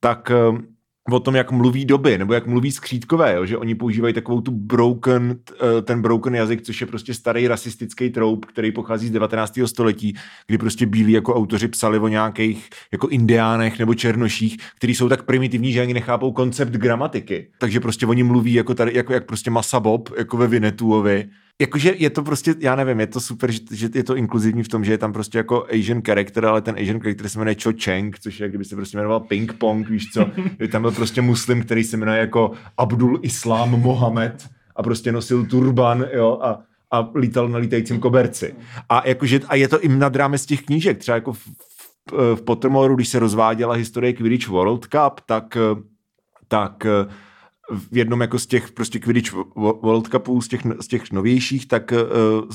[0.00, 0.58] tak uh,
[1.14, 3.46] o tom, jak mluví doby, nebo jak mluví skřítkové, jo?
[3.46, 5.38] že oni používají takovou tu broken,
[5.78, 9.66] eh, ten broken jazyk, což je prostě starý rasistický troub, který pochází z 19.
[9.66, 10.14] století,
[10.46, 15.22] kdy prostě bílí jako autoři psali o nějakých jako indiánech nebo černoších, kteří jsou tak
[15.22, 17.48] primitivní, že ani nechápou koncept gramatiky.
[17.58, 21.28] Takže prostě oni mluví jako tady, jako jak prostě Masa Bob, jako ve Vinetuovi,
[21.60, 24.68] jakože je to prostě, já nevím, je to super, že, že je to inkluzivní v
[24.68, 27.72] tom, že je tam prostě jako Asian character, ale ten Asian character se jmenuje Cho
[27.84, 31.22] Cheng, což je, kdyby se prostě jmenoval Ping Pong, víš co, je tam byl prostě
[31.22, 37.10] muslim, který se jmenuje jako Abdul Islám Mohamed a prostě nosil turban, jo, a, a
[37.14, 38.54] lítal na lítajícím koberci.
[38.88, 41.46] A jakože, a je to i nad rámec těch knížek, třeba jako v,
[42.10, 45.56] v, v Pottermoru, když se rozváděla historie Quidditch World Cup, tak
[46.48, 46.86] tak
[47.70, 51.92] v jednom jako z těch prostě Quidditch World Cupů, z těch, z těch novějších, tak
[51.92, 51.98] uh,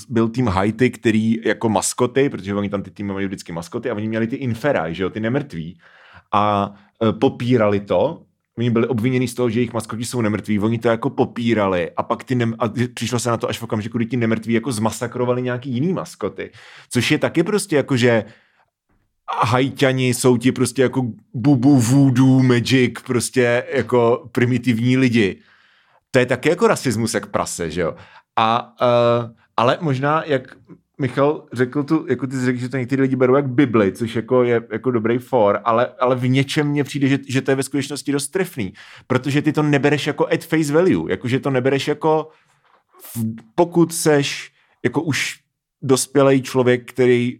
[0.09, 3.95] byl tým Haiti, který jako maskoty, protože oni tam ty týmy mají vždycky maskoty a
[3.95, 5.79] oni měli ty infera, že jo, ty nemrtví.
[6.31, 8.21] A uh, popírali to,
[8.57, 12.03] oni byli obviněni z toho, že jejich maskoti jsou nemrtví, oni to jako popírali a
[12.03, 14.71] pak ty nem, a přišlo se na to až v okamžiku, kdy ti nemrtví jako
[14.71, 16.51] zmasakrovali nějaký jiný maskoty,
[16.89, 18.25] což je taky prostě jako, že
[19.39, 25.39] hajťani jsou ti prostě jako bubu, voodoo, magic, prostě jako primitivní lidi.
[26.11, 27.95] To je taky jako rasismus jak prase, že jo?
[28.35, 30.55] A, uh, ale možná, jak
[31.01, 34.15] Michal řekl tu, jako ty jsi řekl, že to někteří lidi berou jak Bibli, což
[34.15, 37.55] jako je jako dobrý for, ale, ale v něčem mně přijde, že, že to je
[37.55, 38.73] ve skutečnosti dost trefný,
[39.07, 42.29] protože ty to nebereš jako at face value, jakože to nebereš jako
[43.55, 44.51] pokud seš
[44.83, 45.39] jako už
[45.81, 47.39] dospělý člověk, který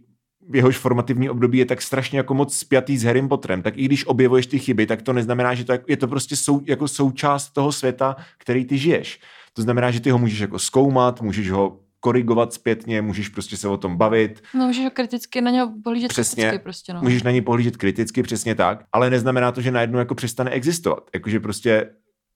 [0.54, 4.06] jehož formativní období je tak strašně jako moc spjatý s Harrym Potterem, tak i když
[4.06, 7.72] objevuješ ty chyby, tak to neznamená, že to je to prostě sou, jako součást toho
[7.72, 9.20] světa, který ty žiješ.
[9.52, 13.68] To znamená, že ty ho můžeš jako zkoumat, můžeš ho korigovat zpětně, můžeš prostě se
[13.68, 14.42] o tom bavit.
[14.54, 17.02] No, můžeš ho kriticky na něho pohlížet přesně, kriticky prostě, no.
[17.02, 21.10] Můžeš na něj pohlížet kriticky, přesně tak, ale neznamená to, že najednou jako přestane existovat.
[21.14, 21.90] Jakože prostě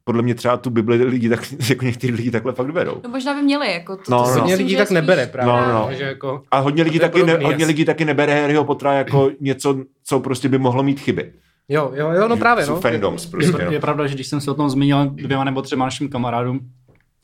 [0.09, 1.41] podle mě třeba tu Bibli lidi tak,
[1.71, 3.01] jako někteří lidi takhle fakt berou.
[3.05, 4.35] No možná by měli, jako to, No, to no.
[4.35, 5.53] si Hodně lidí tak spíš- nebere právě.
[5.53, 5.89] No, no.
[5.95, 9.31] Že jako, A hodně lidí, je taky, ne, hodně lidí taky nebere Harryho Pottera jako
[9.41, 11.33] něco, co prostě by mohlo mít chyby.
[11.69, 12.81] jo, jo, jo, no právě, no.
[12.81, 13.63] fandoms prostě.
[13.63, 13.81] Je No.
[13.81, 16.61] pravda, že když jsem se o tom zmínil dvěma nebo třema našim kamarádům,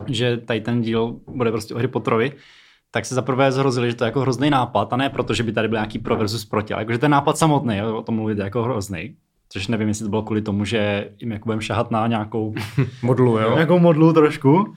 [0.06, 2.32] že tady ten díl bude prostě o Harry Potterovi,
[2.90, 5.52] tak se zaprvé zhrozili, že to je jako hrozný nápad, a ne proto, že by
[5.52, 8.38] tady byl nějaký pro versus proti, ale jakože ten nápad samotný, jo, o tom mluvit
[8.38, 9.14] je jako hrozný.
[9.52, 12.54] Což nevím, jestli to bylo kvůli tomu, že jim jako budeme šahat na nějakou,
[13.02, 13.50] Modlu, jo.
[13.54, 14.74] nějakou modlu trošku.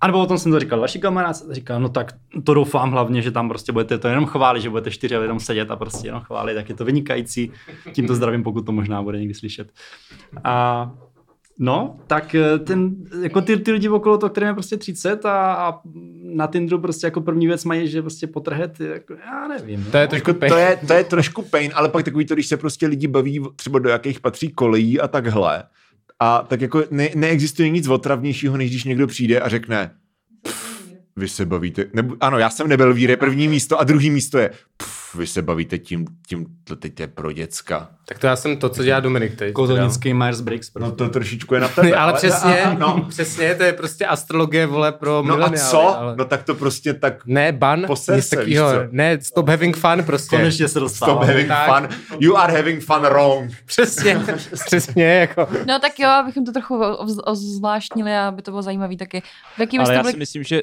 [0.00, 3.22] A nebo o tom jsem to říkal vaši kamarád, říkal, no tak to doufám hlavně,
[3.22, 6.20] že tam prostě budete to jenom chválit, že budete čtyři lidem sedět a prostě jenom
[6.20, 7.52] chválit, tak je to vynikající.
[7.92, 9.68] Tímto zdravím, pokud to možná bude někdy slyšet.
[10.44, 10.90] A
[11.58, 15.54] No, tak eh, ten, jako ty, ty lidi okolo toho, kterým je prostě 30 a,
[15.54, 15.80] a
[16.22, 19.84] na Tinderu prostě jako první věc mají, že prostě potrhet, jako, já nevím.
[19.90, 20.08] To je no.
[20.08, 20.48] trošku pej.
[20.48, 23.42] to, je, to je trošku pain, ale pak takový to, když se prostě lidi baví
[23.56, 25.64] třeba do jakých patří kolejí a takhle.
[26.20, 30.03] A tak jako ne, neexistuje nic otravnějšího, než když někdo přijde a řekne "Pff,
[31.16, 34.50] vy se bavíte, nebo, ano, já jsem nebyl víre, první místo a druhý místo je
[34.76, 37.88] pff, vy se bavíte tím, tím, to teď je pro děcka.
[38.08, 39.52] Tak to já jsem to, co dělá Dominik teď.
[39.52, 40.70] Kouzelnický Myers-Briggs.
[40.74, 40.96] No Prostě.
[40.96, 41.88] to trošičku je na tebe.
[41.88, 42.00] teda.
[42.02, 43.06] ale přesně, a- a- no.
[43.08, 45.98] přesně, to je prostě astrologie, vole, pro No a co?
[45.98, 46.16] Ale...
[46.16, 48.14] No tak to prostě tak Ne, ban, Poser
[48.46, 48.60] nic?
[48.90, 50.36] Ne, stop having fun prostě.
[50.36, 51.26] Konečně se stop dostávám.
[51.26, 51.88] having tak.
[51.90, 51.98] fun.
[52.20, 53.50] You are having fun wrong.
[53.66, 54.24] Přesně,
[54.66, 55.48] přesně, jako.
[55.66, 56.80] No tak jo, abychom to trochu
[57.24, 59.22] ozvláštnili, aby to bylo zajímavé taky.
[59.56, 60.62] V jaký Ale já si myslím, že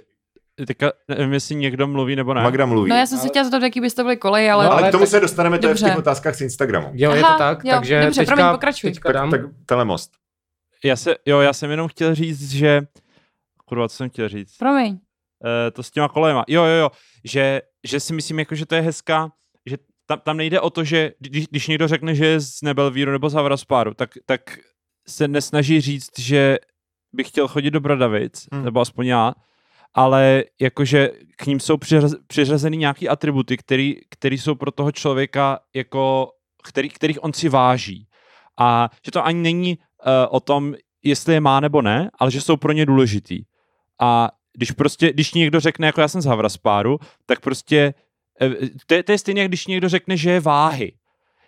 [0.66, 2.44] teďka nevím, jestli někdo mluví nebo ne.
[2.44, 2.90] Magda mluví.
[2.90, 4.66] No já jsem se chtěla zeptat, jaký byste byli kolej, ale...
[4.66, 5.86] No, ale k tomu tak- se dostaneme, to je v Dobře.
[5.86, 6.90] těch otázkách z Instagramu.
[6.94, 8.92] Jo, je Aha, to tak, jo, takže dobře, teďka, promiň, pokračuj.
[8.92, 9.32] teďka Tak, dám.
[9.32, 10.12] tak telemost.
[10.84, 12.82] Já se, jo, já jsem jenom chtěl říct, že
[13.66, 14.58] kurva, co jsem chtěl říct?
[14.58, 14.92] Promiň.
[14.92, 15.00] Uh,
[15.74, 16.44] to s těma kolema.
[16.48, 16.92] Jo, jo, jo.
[17.24, 19.32] Že, že si myslím, jako, že to je hezká,
[19.66, 23.12] že tam, tam nejde o to, že když, když někdo řekne, že je z Nebelvíru
[23.12, 24.42] nebo z Havraspáru, tak, tak
[25.08, 26.58] se nesnaží říct, že
[27.14, 28.66] by chtěl chodit do Bradavic, hmm.
[28.66, 29.34] nebo aspoň já,
[29.94, 35.60] ale jakože k ním jsou přiřaz, přiřazeny nějaký atributy, který, který jsou pro toho člověka
[35.76, 36.32] jako,
[36.64, 38.08] který, kterých on si váží.
[38.60, 42.42] A že to ani není uh, o tom, jestli je má nebo ne, ale že
[42.42, 43.44] jsou pro ně důležitý.
[44.02, 47.94] A když prostě, když někdo řekne, jako já jsem z Havraspáru, tak prostě
[48.42, 48.50] eh,
[48.86, 50.94] to je, to je stejně, jak když někdo řekne, že je váhy.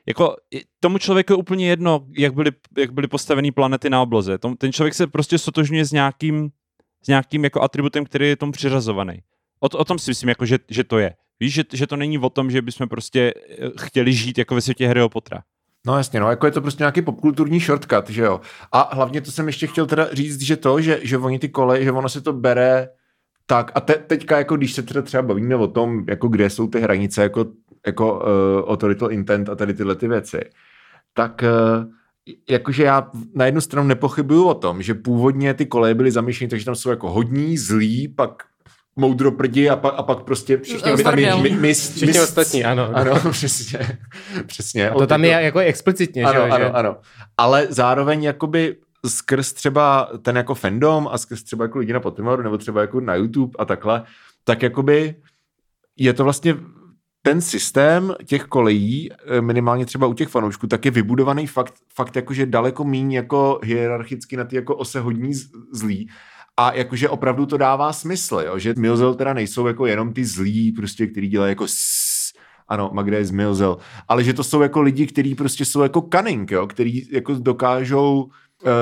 [0.05, 0.35] Jako
[0.79, 4.37] tomu člověku je úplně jedno, jak byly, jak byly postaveny planety na obloze.
[4.57, 6.49] Ten člověk se prostě stotožňuje s nějakým,
[7.03, 9.19] s nějakým jako atributem, který je tomu přiřazovaný.
[9.59, 11.13] O, to- o tom si myslím, jako, že, že to je.
[11.39, 14.61] Víš, že, že to není o tom, že bychom prostě eh, chtěli žít jako ve
[14.61, 15.41] světě Harryho Pottera.
[15.87, 18.41] No jasně, no, jako je to prostě nějaký popkulturní shortcut, že jo.
[18.71, 21.83] A hlavně to jsem ještě chtěl teda říct, že to, že, že oni ty kole,
[21.83, 22.89] že ono se to bere
[23.45, 26.67] Tak a te, teďka, jako když se teda třeba bavíme o tom, jako kde jsou
[26.67, 27.45] ty hranice, jako,
[27.85, 30.39] jako uh, authorital intent a tady tyhle ty věci,
[31.13, 31.85] tak uh,
[32.49, 36.65] jakože já na jednu stranu nepochybuju o tom, že původně ty koleje byly zamýšleny, takže
[36.65, 38.43] tam jsou jako hodní, zlí, pak
[38.95, 41.41] moudroprdi a pak, a pak prostě všichni No, by tam Zbrdel.
[41.41, 42.89] mi, mi, Všichni ostatní, ano.
[42.93, 43.97] Ano, přesně.
[44.45, 44.89] přesně.
[44.89, 46.53] A to tam je jako explicitně, ano, že jo?
[46.53, 46.71] ano, že...
[46.71, 46.97] ano.
[47.37, 48.75] Ale zároveň jakoby
[49.07, 52.99] skrz třeba ten jako fandom a skrz třeba jako lidi na Pottermoru nebo třeba jako
[52.99, 54.03] na YouTube a takhle,
[54.43, 55.15] tak jakoby
[55.97, 56.55] je to vlastně
[57.25, 62.15] ten systém těch kolejí, eh, minimálně třeba u těch fanoušků, tak je vybudovaný fakt, fakt
[62.15, 65.33] jakože daleko míň jako hierarchicky na ty jako ose hodní
[65.71, 66.09] zlí.
[66.57, 68.59] A jakože opravdu to dává smysl, jo?
[68.59, 71.65] že Milzel teda nejsou jako jenom ty zlí, prostě, který dělají jako
[72.67, 76.09] ano, Magda je z Milzel, ale že to jsou jako lidi, kteří prostě jsou jako
[76.15, 76.67] cunning, jo?
[76.67, 78.29] který jako dokážou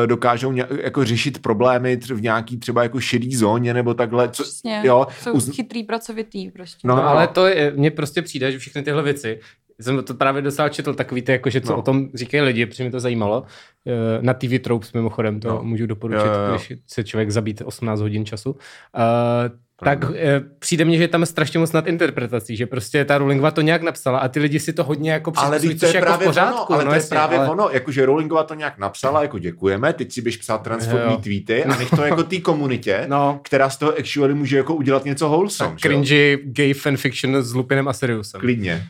[0.06, 4.30] dokážou ně, jako řešit problémy tř- v nějaký třeba jako šedý zóně nebo takhle.
[4.30, 4.82] Co, Přesně.
[4.86, 6.88] jo, Jsou uz- chytrý, pracovitý prostě.
[6.88, 9.40] No, No, ale to je, mně prostě přijde, že všechny tyhle věci,
[9.80, 11.78] jsem to právě docela četl, takový ty, jako, že co No.
[11.80, 13.44] o tom říkají lidi, protože mě to zajímalo.
[13.88, 13.92] Eh,
[14.22, 15.60] Na TV Tropes mimochodem, to No.
[15.64, 18.56] můžu doporučit, Jo, jo, když se člověk zabít 18 hodin času.
[18.98, 19.50] Eh,
[19.84, 23.62] tak eh, přijde mně, že tam je strašně moc nadinterpretací, že prostě ta Rowlingová to
[23.62, 26.24] nějak napsala a ty lidi si to hodně jako ale to což je jako v
[26.24, 26.56] pořádku.
[26.56, 27.50] ono, ale no to je jasně, právě ale...
[27.50, 31.78] ono, jakože Rowlingová to nějak napsala, jako děkujeme, teď si běž psát transformní tweety a
[31.78, 33.40] nech to jako té komunitě, No.
[33.44, 37.88] která z toho actually může jako udělat něco wholesome, Tak cringy gay fanfiction s Lupinem
[37.88, 38.42] a Siriusem.
[38.42, 38.88] Klidně.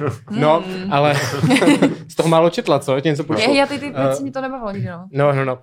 [0.00, 0.08] Uh,
[0.40, 1.16] no, ale
[2.10, 3.00] z toho málo četla, co?
[3.00, 3.54] Tě něco Já, pošlo?
[3.54, 5.08] já ty, ty Eh, věci mi to nebavilo nikdy, no.
[5.12, 5.54] No, no, no.
[5.54, 5.60] Uh,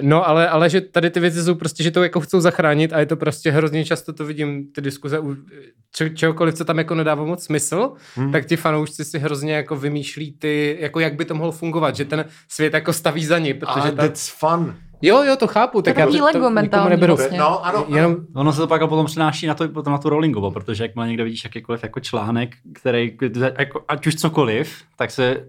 [0.00, 2.98] no, ale, ale že tady ty věci jsou prostě, že to jako chcou zachránit a
[3.00, 5.36] je to prostě hrozně často to vidím, ty diskuze u
[5.94, 8.32] če- čehokoliv, co tam jako nedává moc smysl, hmm.
[8.32, 12.04] tak ti fanoušci si hrozně jako vymýšlí ty, jako jak by to mohlo fungovat, že
[12.04, 14.02] ten svět jako staví za ní, protože ta...
[14.02, 14.74] that's fun.
[15.04, 17.16] Jo, jo, to chápu, tak já takový to, Lego to nikomu mentální neberu.
[17.16, 17.38] vlastně.
[17.38, 20.50] No, ano, Jenom, Ono se to pak potom přenáší na, to, potom na tu Rowlingovou,
[20.50, 23.16] protože jak má někde vidíš jakýkoliv jako článek, který,
[23.58, 25.48] jako, ať už cokoliv, tak se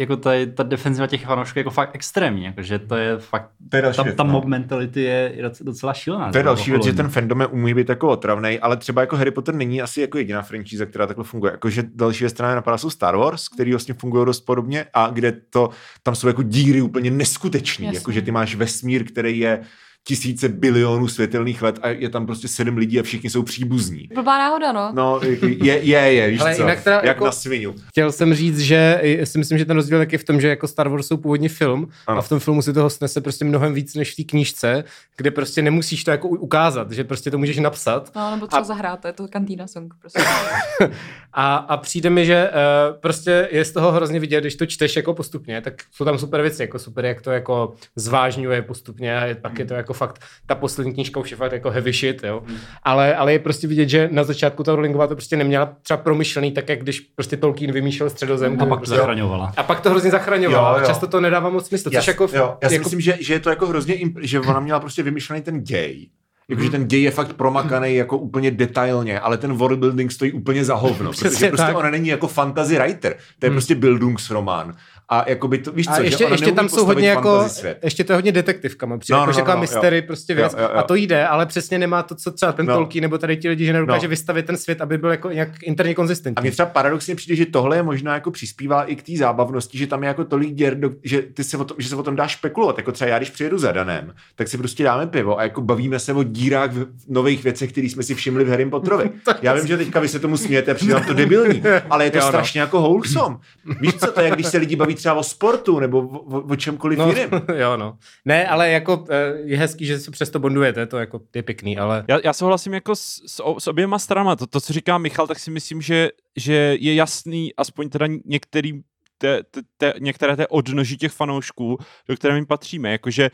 [0.00, 3.76] jako ta, ta defenziva těch fanoušků je jako fakt extrémní, jakože to je fakt, To
[3.76, 4.32] je další ta, věc, ta no.
[4.32, 6.32] mob mentality je je doc- docela šílená.
[6.32, 9.16] To je další věc, že ten fandom je umí být jako otravný, ale třeba jako
[9.16, 11.52] Harry Potter není asi jako jediná franchise, která takhle funguje.
[11.52, 15.32] Jakože další věc, která napadá, jsou Star Wars, který vlastně fungují dost podobně a kde
[15.50, 15.70] to,
[16.02, 17.90] tam jsou jako díry úplně neskutečný.
[17.94, 19.60] Jakože ty máš vesmír, který je
[20.04, 24.08] tisíce bilionů světelných let a je tam prostě sedm lidí a všichni jsou příbuzní.
[24.14, 24.90] Blbá náhoda, no.
[24.94, 25.20] No,
[25.62, 27.74] je, je, je, víš Ale co, jinak teda jak jako- na svinu.
[27.88, 30.88] Chtěl jsem říct, že si myslím, že ten rozdíl taky v tom, že jako Star
[30.88, 32.18] Wars jsou původně film Ano.
[32.18, 34.84] a v tom filmu si toho snese prostě mnohem víc než v té knížce,
[35.16, 38.64] kde prostě nemusíš to jako ukázat, že prostě to můžeš napsat No, nebo třeba A-
[38.64, 39.94] zahrát, to je to kantýna song.
[40.00, 40.20] Prostě.
[41.32, 44.96] a, a přijde mi, že uh, prostě je z toho hrozně vidět, když to čteš
[44.96, 49.24] jako postupně, tak jsou tam super věci, jako super, jak to jako zvážňuje postupně a
[49.24, 52.24] je, pak je to jako fakt, ta poslední knížka už je fakt jako heavy shit,
[52.24, 52.42] jo.
[52.82, 56.52] Ale, ale je prostě vidět, že na začátku ta Rowlingová to prostě neměla třeba promyšlený,
[56.52, 58.52] tak jak když prostě Tolkien vymýšlel středozem.
[58.52, 59.52] A pak to prostě, zachraňovala.
[59.56, 60.86] a pak to hrozně zachraňoval, Jo, jo.
[60.86, 62.28] často to nedává moc smysl, Jas, jako...
[62.32, 64.80] jo, já si jako myslím, že, že je to jako hrozně, imp- že ona měla
[64.80, 66.08] prostě vymyšlený ten děj.
[66.48, 66.72] Jakože Mhm.
[66.72, 70.74] ten děj je fakt promakaný jako úplně detailně, ale ten world building stojí úplně za
[70.74, 71.76] hovno, protože prostě tak.
[71.76, 74.74] ona není jako fantasy writer, to je prostě Bildungsromán.
[75.12, 77.46] A jako by to, víš co, a že ještě, ona ještě tam jsou hodně jako,
[77.82, 80.02] ještě to je hodně detektivkama, přijde, No, no, no, jako, no, taková no, mystery jo.
[80.06, 80.52] prostě Jo, věc.
[80.58, 80.70] jo, jo.
[80.74, 82.72] A to jde, ale přesně nemá to, co třeba ten No.
[82.72, 82.78] no.
[82.78, 84.02] Tolkien nebo tady ti lidi, že nedokáže No.
[84.02, 84.10] no.
[84.10, 86.36] vystavit ten svět, aby byl jako nějak interně konzistentní.
[86.36, 89.78] A mně třeba paradoxně přijde, že tohle je možná jako přispívá i k té zábavnosti,
[89.78, 92.02] že tam je jako tolik děr, do, že, ty se o tom, že se o
[92.02, 92.78] tom dá špekulovat.
[92.78, 95.98] Jako třeba já, když přijedu za Danem, tak si prostě dáme pivo a jako bavíme
[95.98, 99.10] se o dírách v nových věcech, které jsme si všimli v Harry Potterovi.
[99.42, 102.24] Já vím, že teďka vy se tomu smějete, přijde to debilní, ale je to Jo,
[102.24, 102.28] no.
[102.28, 103.36] strašně jako wholesome.
[103.80, 106.98] Víš co, to je, když se lidi baví třeba o sportu nebo o, o, čemkoliv
[106.98, 107.30] No, jiném.
[107.56, 107.98] jo, no.
[108.24, 112.04] Ne, ale jako eh, je hezký, že se přesto bondujete, to jako je pěkný, ale
[112.08, 114.36] Já, já souhlasím jako s, s, s oběma stranama.
[114.36, 118.82] To, to, co říká Michal, tak si myslím, že, že je jasný, aspoň teda některý
[119.18, 122.92] te, te, te, některé té odnoží těch fanoušků, do které my patříme.
[122.92, 123.30] Jakože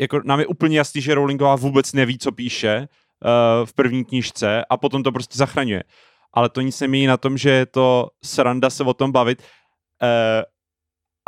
[0.00, 4.64] jako nám je úplně jasný, že Rowlingová vůbec neví, co píše uh, v první knížce
[4.70, 5.82] a potom to prostě zachraňuje.
[6.32, 9.42] Ale to nic nemění na tom, že je to sranda se o tom bavit.
[10.02, 10.08] Uh,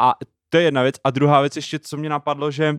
[0.02, 0.14] a
[0.48, 0.94] to je jedna věc.
[1.04, 2.76] A druhá věc ještě, co mě napadlo, že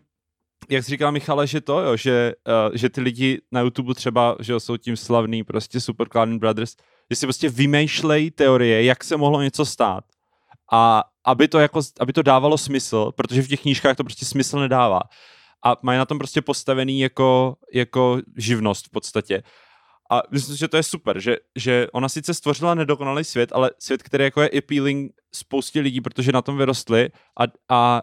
[0.70, 2.34] jak jsi říkal Michale, že to, jo, že,
[2.68, 6.40] uh, že ty lidi na YouTube třeba, že jo, jsou tím slavný prostě Super Clan
[6.40, 6.76] Brothers,
[7.10, 10.04] že si prostě vymýšlejí teorie, jak se mohlo něco stát.
[10.72, 14.60] A aby to, jako, aby to dávalo smysl, protože v těch knížkách to prostě smysl
[14.60, 15.00] nedává.
[15.66, 19.44] A mají na tom prostě postavený jako, jako živnost v podstatě.
[20.12, 24.04] A myslím, že to je super, že, že ona sice stvořila nedokonalý svět, ale svět,
[24.04, 28.02] který jako je appealing spoustě lidí, protože na tom vyrostli a, a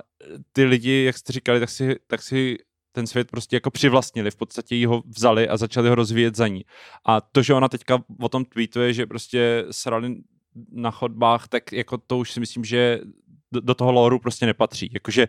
[0.53, 2.59] ty lidi, jak jste říkali, tak si, tak si
[2.93, 6.65] ten svět prostě jako přivlastnili, v podstatě ho vzali a začali ho rozvíjet za ní.
[7.05, 10.17] A to, že ona teďka o tom tweetuje, že prostě srali
[10.73, 13.01] na chodbách, tak jako to už si myslím, že
[13.53, 14.91] do, do toho loru prostě nepatří.
[14.95, 15.29] Jakože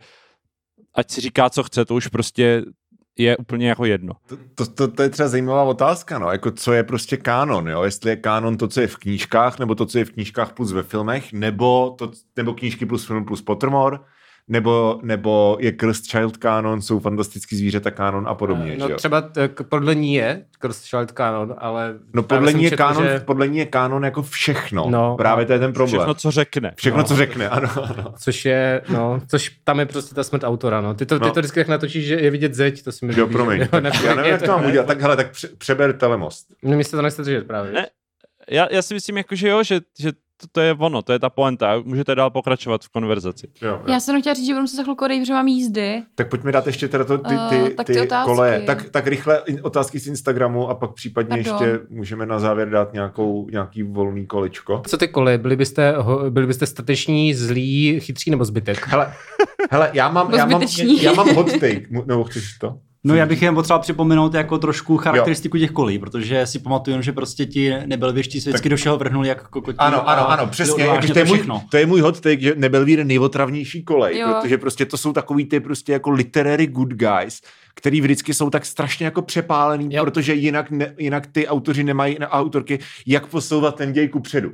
[0.94, 2.64] ať si říká, co chce, to už prostě
[3.18, 4.14] je úplně jako jedno.
[4.26, 7.84] To, to, to, to je třeba zajímavá otázka, no, jako co je prostě kánon, jo,
[7.84, 10.72] jestli je kánon to, co je v knížkách, nebo to, co je v knížkách plus
[10.72, 13.98] ve filmech, nebo, to, nebo knížky plus film plus Pottermore,
[14.48, 18.98] nebo, nebo je Cursed Child kanon, jsou fantastický zvířata kanon a podobně, No že jo?
[18.98, 21.94] třeba t- k- podle ní je Cursed Child kanon, ale...
[22.14, 24.86] No podle ní, je četl, kánon, že- podle ní je kánon jako všechno.
[24.90, 26.00] No, Právě to je ten problém.
[26.00, 26.74] Všechno, co řekne.
[26.76, 27.04] Všechno, no.
[27.04, 27.70] co řekne, ano.
[27.84, 28.14] ano.
[28.20, 30.94] Což je, no, což tam je prostě ta smrt autora, no.
[30.94, 31.32] Ty to, ty No.
[31.34, 33.60] to vždycky tak natočíš, že je vidět zeď, to si mi Jo, líbí, promiň.
[33.62, 34.88] že- Tak, ne, já nevím, jak to mám udělat.
[34.88, 36.48] Tak hele, tak pře- přeber telemost.
[36.64, 37.72] No, mě se to nechce držet právě.
[37.72, 37.86] Ne.
[38.50, 41.20] Já, já si myslím, jako, že jo, že, že to, to je ono, to je
[41.20, 41.82] ta poenta.
[41.86, 43.48] Můžete dál pokračovat v konverzaci.
[43.62, 46.04] Jo, Já jsem chtěla říct, že budu se za chvilku odejít, protože mám jízdy.
[46.16, 48.26] Tak pojďme dát ještě teda to, ty, ty, tak ty ty otázky.
[48.32, 48.62] koleje.
[48.62, 51.68] Tak, tak rychle otázky z Instagramu a pak případně Pardon.
[51.68, 54.82] ještě můžeme na závěr dát nějakou, nějaký volný kolečko.
[54.88, 55.38] Co ty koly?
[55.38, 55.96] Byli byste,
[56.30, 58.88] byli byste stateční, zlí, chytří nebo zbytek?
[58.88, 59.14] Hele,
[59.72, 60.62] hele já, mám, já, mám,
[61.02, 61.82] já mám hot take.
[62.06, 62.78] Nebo chceš to?
[63.04, 67.12] No já bych jen potřeboval připomenout jako trošku charakteristiku těch kolí, protože si pamatuju, že
[67.12, 69.78] prostě ti nebelvěští se vždycky do všeho vrhnuli jak kokotí.
[69.78, 70.84] Ano, ano, ano, přesně.
[70.84, 71.64] Jako, to, je můj, všechno.
[71.72, 74.28] to je můj hot take, že Nebelvír je nejotravnější kolej, Jo.
[74.42, 77.42] protože prostě to jsou takový ty prostě jako literary good guys,
[77.76, 80.04] který vždycky jsou tak strašně jako přepálený, Jo.
[80.04, 84.52] protože jinak, ne, jinak ty autoři nemají, na autorky, jak posouvat ten děj ku předu.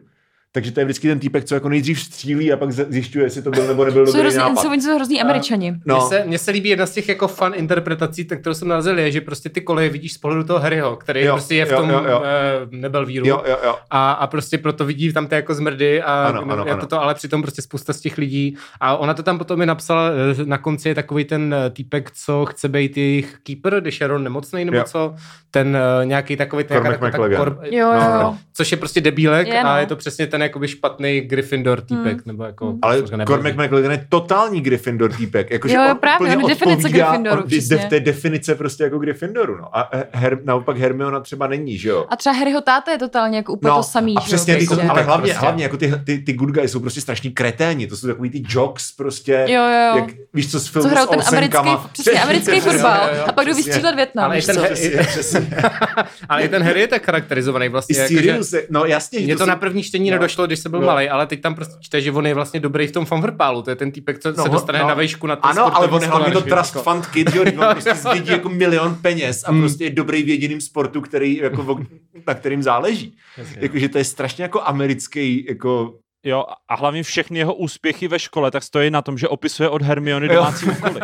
[0.57, 3.49] Takže to je vždycky ten týpek, co jako nejdřív střílí a pak zjišťuje, jestli to
[3.51, 4.61] byl nebo nebyl Jsou, dobrý hrozný, nápad.
[4.61, 5.73] jsou, oni jsou hrozný američani.
[5.85, 5.95] No.
[5.97, 8.99] Mně, se, mně se líbí jedna z těch jako fun interpretací, tak kterou jsem narazil,
[8.99, 11.71] je, že prostě ty koleje vidíš z pohledu toho Harryho, který Jo, prostě je v
[11.71, 12.21] jo, tom jo, jo.
[12.25, 13.27] eh, nebel víru.
[13.27, 13.75] Jo, jo, jo.
[13.89, 16.81] A, a prostě proto vidí tam ty jako zmrdy a Ano, ano, ano, ano, ano.
[16.81, 18.57] toto, ale přitom prostě spousta z těch lidí.
[18.79, 20.09] A ona to tam potom mi napsala,
[20.41, 24.07] eh, na konci je takový ten eh, týpek, co chce být jejich keeper, když je
[24.07, 24.83] Ron nemocný nebo Jo.
[24.83, 25.15] co,
[25.51, 27.57] ten uh, nějaký takový ten Cormac McLagan.
[27.63, 28.19] Jo, jo, No, jo.
[28.23, 28.37] no.
[28.53, 29.79] což je prostě debílek Je, a no.
[29.79, 32.75] je to přesně ten jakoby špatný Gryffindor týpek, nebo jako...
[32.81, 33.65] Ale samozřejmě nebyl Cormac zlý.
[33.65, 35.51] McLagan je totální Gryffindor týpek.
[35.51, 37.77] Jako, Jo, právě, on definice Gryffindoru, on, přesně.
[37.77, 39.57] de, to je definice prostě jako Gryffindoru.
[39.57, 39.77] No.
[39.77, 42.05] A eh, her, naopak Hermiona třeba není, že jo?
[42.09, 44.13] A třeba Harryho táta je totálně jako úplně to samý.
[44.13, 44.85] No, a že jo, přesně, ty, prostě.
[44.87, 45.39] ale hlavně, prostě.
[45.45, 48.43] hlavně jako ty, ty, ty good guys jsou prostě strašní kreténi, to jsou takový ty
[48.49, 52.11] jocks prostě, Jo, jo, jak, víš co, z filmu Co hrajou s ten americký, přesně,
[52.21, 53.63] americký Přesně, fotbal a pak přesně.
[53.63, 54.25] vystřílet Větnam.
[54.25, 54.61] Ale i ten co?
[54.61, 55.47] Harry- Přesně, přesně.
[56.29, 57.97] ale i ten Harry je tak charakterizovaný vlastně.
[57.97, 59.19] Jako, že Sirius, je- no jasně.
[59.19, 60.15] že Mně to na první čtení no.
[60.37, 60.87] Nedošlo, když jsem byl No.
[60.87, 63.61] malý, ale teď tam prostě čte, že on je vlastně dobrý v tom fanvrpálu.
[63.61, 64.87] To je ten týpek, co No, se dostane no.
[64.87, 67.67] na vejšku na to Ano, ale on je hlavně to trust fund kid, jo, on
[67.71, 71.79] prostě zdědí jako milion peněz a prostě je dobrý v jediném sportu, který, jako,
[72.27, 73.15] na kterým záleží.
[73.59, 78.51] Jakože to je strašně jako americký, jako Jo, a hlavně všechny jeho úspěchy ve škole
[78.51, 80.99] tak stojí na tom, že opisuje od Hermiony domácí úkoly.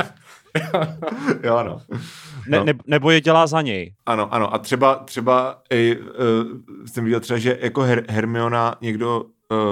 [1.43, 1.81] jo, ano.
[2.47, 2.63] Ne, No.
[2.63, 3.93] ne, nebo je dělá za něj.
[4.05, 4.53] Ano, ano.
[4.53, 6.05] A třeba, třeba i, uh,
[6.85, 9.23] jsem viděl třeba, že jako Her- Hermiona někdo,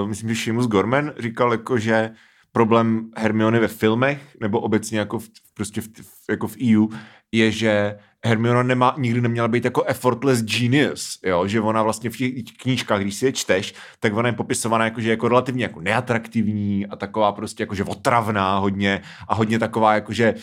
[0.01, 2.11] uh, myslím, že Seamus Gorman říkal jako, že
[2.51, 6.87] problém Hermiony ve filmech, nebo obecně jako v, prostě v, v, jako v EU,
[7.31, 11.47] je, že Hermiona nemá, nikdy neměla být jako effortless genius, jo?
[11.47, 15.01] že ona vlastně v těch knížkách, když si je čteš, tak ona je popisovaná jako,
[15.01, 19.93] že jako relativně jako neatraktivní a taková prostě jako, že otravná hodně a hodně taková
[19.93, 20.33] jako, že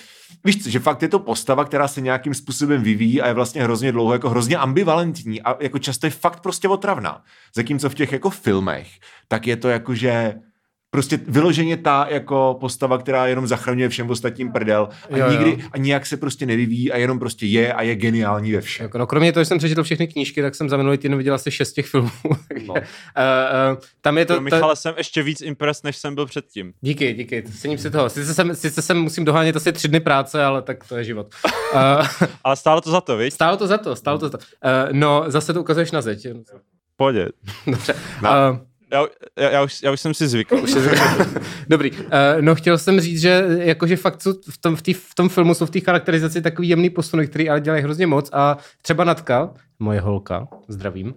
[0.45, 3.63] víš co, že fakt je to postava, která se nějakým způsobem vyvíjí a je vlastně
[3.63, 7.23] hrozně dlouho jako hrozně ambivalentní a jako často je fakt prostě otravná.
[7.55, 8.89] Zatímco v těch jako filmech,
[9.29, 10.35] tak je to jako, že
[10.91, 15.31] prostě vyloženě ta jako postava, která jenom zachraňuje všem ostatním prdel a Jo, jo.
[15.31, 18.85] nikdy a nijak se prostě nevyvíjí a jenom prostě je a je geniální ve všem.
[18.85, 21.35] Jako, no, kromě toho, že jsem přečetl všechny knížky, tak jsem za minulý týden viděl
[21.35, 22.11] asi šest těch filmů.
[22.67, 22.75] No.
[22.75, 22.85] uh, uh,
[24.01, 26.73] tam je to, To, to, Michale, jsem ještě víc impress, než jsem byl předtím.
[26.81, 28.11] Díky, díky, cením si toho.
[28.11, 31.35] Sice jsem, sice jsem musím dohánět asi tři dny práce, ale tak to je život.
[31.75, 31.81] Uh,
[32.45, 33.33] Ale stálo to za to, viď?
[33.35, 34.39] stálo to za to, stálo to za to.
[34.39, 36.27] Uh, no, zase to ukazuješ na zeď.
[36.97, 37.29] Pohodě.
[37.67, 37.95] Dobře.
[38.23, 38.31] No.
[38.31, 38.59] Uh,
[38.93, 40.63] Já, já, já, už, já už jsem si zvykl.
[41.69, 41.91] Dobrý.
[41.91, 41.99] Uh,
[42.41, 45.55] no chtěl jsem říct, že jakože fakt jsou v tom, v, tý, v tom filmu
[45.55, 49.51] jsou v té charakterizaci takový jemný posuny, který ale dělají hrozně moc a třeba Natka,
[49.81, 51.15] moje holka, zdravím, uh,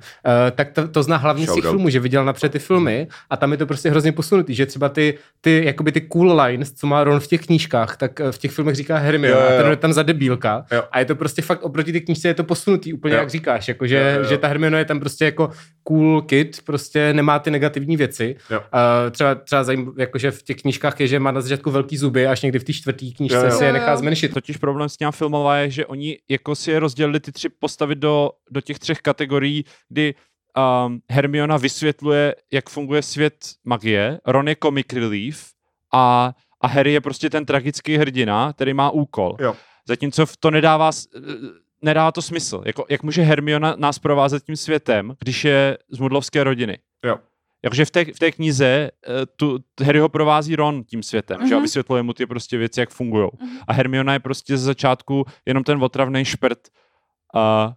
[0.56, 3.52] tak to, to zná hlavně z těch filmů, že viděl napřed ty filmy a tam
[3.52, 7.04] je to prostě hrozně posunutý, že třeba ty, ty, jakoby ty cool lines, co má
[7.04, 9.72] Ron v těch knížkách, tak eh, v těch filmech říká Hermione Jo, jo, a ten
[9.72, 10.84] je tam za debílka Jo.
[10.92, 13.20] a je to prostě fakt oproti ty knížce je to posunutý úplně, Jo.
[13.20, 14.24] jak říkáš, jako že, Jo, jo, jo.
[14.24, 15.50] že ta Hermione je tam prostě jako
[15.84, 18.36] cool kid, prostě nemá ty negativní věci.
[18.50, 18.60] Jo.
[18.60, 22.28] Uh, třeba, třeba zajím, jakože v těch knížkách je, že má na začátku velký zuby,
[22.28, 23.52] až někdy v té čtvrté knížce Jo, jo.
[23.52, 24.34] si je nechá zmenšit.
[24.34, 27.96] Totiž problém s těma filmová je, že oni jako si je rozdělili ty tři postavy
[27.96, 30.16] do, do těch třech kategorií, kdy
[30.86, 35.52] um, Hermiona vysvětluje, jak funguje svět magie, Ron je comic relief
[35.94, 39.36] a, a Harry je prostě ten tragický hrdina, který má úkol.
[39.40, 39.56] Jo.
[39.88, 41.08] Zatímco to nedává, s-
[41.82, 42.62] nedává to smysl.
[42.66, 46.78] Jako, jak může Hermiona nás provázet tím světem, když je z mudlovské rodiny?
[47.06, 47.18] Jo.
[47.64, 48.66] Jakože v té, v té knize
[49.08, 51.48] eh, tu, Harry ho provází Ron tím světem, mm-hmm.
[51.48, 51.64] že a Mhm.
[51.64, 53.30] vysvětluje mu ty prostě věci, jak fungují.
[53.68, 56.60] A Hermiona je prostě ze začátku jenom ten otravný šprt.
[57.36, 57.74] A,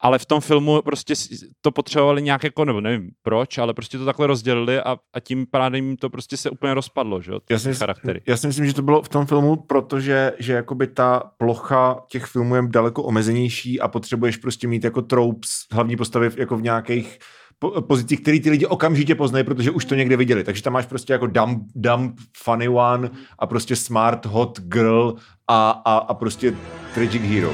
[0.00, 1.14] ale v tom filmu prostě
[1.60, 5.46] to potřebovali nějak jako, nebo nevím proč, ale prostě to takhle rozdělili a, a tím
[5.50, 8.20] pádem jim to prostě se úplně rozpadlo, že jo, ty Já si, charaktery.
[8.26, 12.24] já si myslím, že to bylo v tom filmu, protože že jakoby ta plocha těch
[12.24, 16.62] filmů je daleko omezenější a potřebuješ prostě mít jako tropes hlavní postavy v- jako v
[16.62, 17.18] nějakých
[17.58, 20.44] po- pozicích, který ty lidi okamžitě poznají, protože už to někde viděli.
[20.44, 25.14] Takže tam máš prostě jako dumb, dumb funny one a prostě smart, hot girl
[25.48, 26.54] a, a, a prostě
[26.94, 27.52] tragic hero.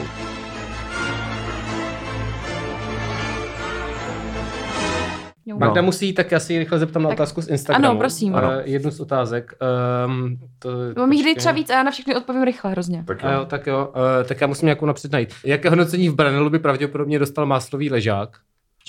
[5.60, 5.66] Jo.
[5.66, 7.86] Magda musí, tak já si rychle zeptám na Tak- otázku z Instagramu.
[7.90, 8.34] ano, prosím.
[8.36, 8.50] Ano.
[8.64, 9.52] jednu z otázek.
[10.06, 13.04] Um, to, Mám jich dej třeba víc a já na všechny odpovím rychle hrozně.
[13.06, 15.34] Tak A jo, tak jo, uh, tak já musím nějakou napřed najít.
[15.44, 18.28] Jaké hodnocení v Branelu by pravděpodobně dostal máslový ležák?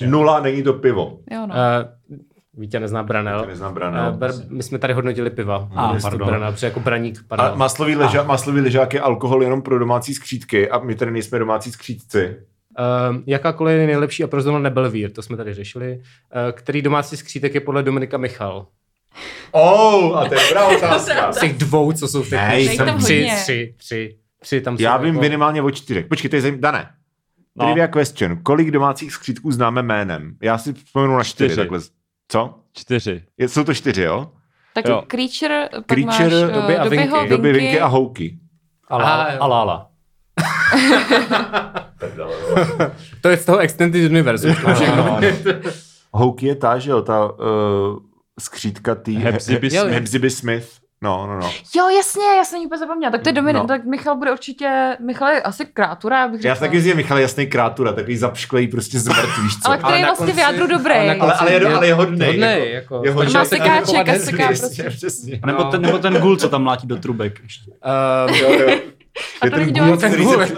[0.06, 1.20] Nula, není to pivo.
[1.32, 1.56] Jo, no.
[1.56, 2.18] Uh,
[2.58, 3.46] Vítě nezná Branel.
[3.48, 4.12] Neznám Uh, Branel.
[4.14, 5.70] ber, my jsme tady hodnotili piva.
[5.76, 6.28] A, Město pardon.
[6.28, 7.20] Branel, protože jako braník.
[7.20, 7.60] A Pardon.
[7.60, 11.72] maslový, leža, maslový ležák je alkohol jenom pro domácí skřídky a my tady nejsme domácí
[11.72, 12.38] skřídci.
[13.10, 15.12] Um, jaká kolej je nejlepší a proč zrovna Nebelvír?
[15.12, 15.94] To jsme tady řešili.
[15.98, 16.02] Uh,
[16.52, 18.68] který domácí skřítek je podle Dominika Michal?
[19.52, 21.32] Oh, a to je dobrá otázka.
[21.32, 22.76] Z těch dvou, co jsou v té Ne, knížce.
[22.76, 25.22] jsem tam tři, tři, tři, tři, tam Já vím jako...
[25.22, 26.06] minimálně o čtyřech.
[26.06, 26.62] Počkej, to je zajímavé.
[26.62, 26.90] Dané,
[27.56, 27.66] No.
[27.66, 28.38] trivia question.
[28.44, 30.36] Kolik domácích skřítků známe jménem?
[30.42, 31.48] Já si vzpomenu na čtyři.
[31.50, 31.56] Čtyři.
[31.62, 31.80] Takhle.
[32.28, 32.56] Co?
[32.74, 33.24] Čtyři.
[33.38, 34.32] Je, jsou to čtyři, jo?
[34.74, 35.04] Tak jo.
[35.08, 37.30] Creature, pak Creature, máš, doby eh, a dobyho, vinky.
[37.30, 37.80] Doby, vinky.
[37.80, 38.38] a houky.
[38.88, 39.26] Ala, Aha,
[42.24, 42.92] ala.
[43.22, 44.56] To je z toho Extended Universe.
[44.66, 45.20] ano.
[46.14, 47.36] Houky je ta, že jo, ta uh,
[48.40, 49.16] skřítka tý...
[49.16, 50.24] Hepzibah He- Smith.
[50.24, 50.70] He- Smith.
[51.04, 51.52] No, no, no.
[51.76, 53.12] Jo, jasně, já jsem ji úplně zapomněla.
[53.12, 53.62] Tak to je Dominik, No.
[53.62, 53.68] no.
[53.68, 56.56] tak Michal bude určitě, Michal je asi krátura, já bych Já řekla.
[56.56, 59.68] si taky myslím, že Michal je jasný krátura, takový zapšklej prostě zmrt, víš co.
[59.68, 60.94] Ale který je vlastně v jádru dobrý.
[60.94, 62.28] ale ale, ale, je, ale je hodnej.
[62.28, 63.06] Hodnej, jako, jako.
[63.06, 63.34] je hodnej.
[63.34, 65.40] Má sekáček a seká prostě.
[65.46, 67.40] nebo, ten, nebo ten gul, co tam mlátí do trubek.
[67.44, 67.72] ještě.
[68.30, 68.78] Uh, Jo, jo.
[69.42, 70.10] A Je ten gůl, jsem.
[70.12, 70.56] který Gůl, se,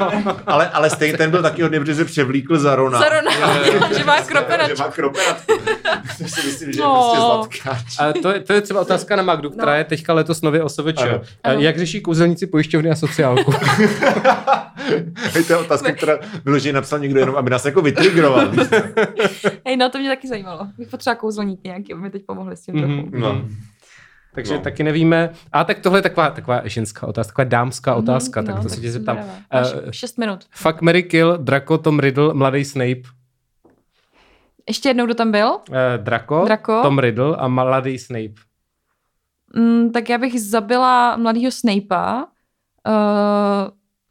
[0.47, 2.99] ale, ale stejně ten byl taky hodně, protože se převlíkl za Rona.
[2.99, 3.31] Zarona,
[3.97, 4.79] že má Že kropenačku.
[4.81, 5.53] má kropenatku.
[6.17, 6.93] to si myslím, že je No.
[6.93, 7.99] prostě zlatkáč.
[7.99, 9.77] a to, je, to je třeba otázka na Magdu, která No.
[9.77, 11.01] je teďka letos nově OSVČ.
[11.57, 13.53] Jak řeší kouzelníci pojišťovny a sociálku?
[15.33, 18.51] Hej, to je otázka, která vyloženě napsal někdo jenom, aby nás jako vytrigroval.
[19.65, 20.67] Hej, no to mě taky zajímalo.
[20.77, 23.01] Bych potřeba kouzelník nějaký, aby mi teď pomohli s tím Mhm.
[23.11, 23.17] trochu.
[23.17, 23.41] No.
[24.33, 24.61] Takže No.
[24.61, 25.29] taky nevíme.
[25.51, 28.81] A tak tohle je taková, taková ženská otázka, taková dámská otázka, Mhm, tak to se
[28.81, 29.17] tě zeptám.
[29.53, 30.45] Eh, šest minut.
[30.51, 33.01] Fuck, Mary Kill, Draco, Tom Riddle, mladý Snape.
[34.67, 35.47] Ještě jednou, kdo tam byl?
[35.69, 36.79] Uh, Draco, Draco.
[36.81, 38.33] Tom Riddle a mladý Snape.
[39.55, 42.23] Mm, tak já bych zabila mladýho Snape'a, uh,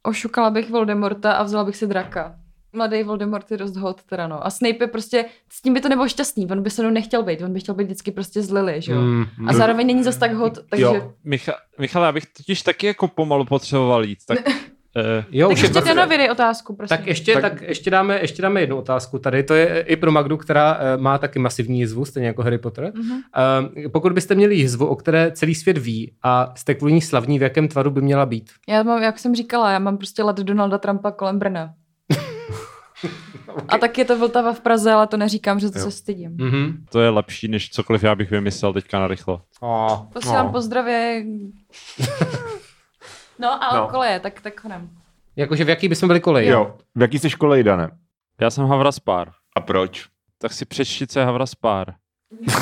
[0.03, 2.35] ošukala bych Voldemorta a vzala bych si draka.
[2.73, 4.47] Mladý Voldemort je dost hot teda no.
[4.47, 7.23] A Snape je prostě, s tím by to nebylo šťastný, on by se mnou nechtěl
[7.23, 9.01] být, on by chtěl být vždycky prostě z Lily, že jo.
[9.01, 10.85] Mm, A zároveň není zas tak hot, takže...
[10.85, 11.13] Jo.
[11.25, 14.19] Michal, Michal, já bych totiž taky jako pomalu potřeboval jít.
[14.27, 14.39] Tak,
[14.97, 16.97] eh, jo, Tak už je ještě prostě- Danovi dej otázku, prosím.
[16.97, 17.43] Tak ještě, tak...
[17.43, 19.43] Tak- ještě, dáme, ještě dáme jednu otázku tady.
[19.43, 22.93] To je i pro Magdu, která eh, má taky masivní jizvu, stejně jako Harry Potter.
[22.95, 23.13] Mhm.
[23.13, 27.39] Uh, pokud byste měli jizvu, o které celý svět ví a jste kvůli ní slavní,
[27.39, 28.51] v jakém tvaru by měla být?
[28.69, 31.75] Já mám, jak jsem říkala, já mám prostě let Donalda Trumpa kolem Brna.
[33.69, 35.85] A tak je to Vltava v Praze, ale to neříkám, že to Jo.
[35.85, 36.37] se stydím.
[36.37, 36.75] Mm-hmm.
[36.91, 39.43] to je lepší, než cokoliv já bych vymyslel teďka na rychlo.
[39.61, 40.07] Oh.
[40.13, 40.53] Posílám No.
[40.53, 41.27] pozdravy.
[43.39, 43.89] No, ale No.
[43.89, 44.91] koleje, tak, tak honem.
[45.37, 46.49] Jakože v jaký bychom byli koleji?
[46.49, 47.91] Jo, v jaký jsi škole Jdane?
[48.41, 49.31] Já jsem Havra Spár.
[49.57, 50.07] A proč?
[50.39, 51.95] Tak si přečti, co je Havra Spár.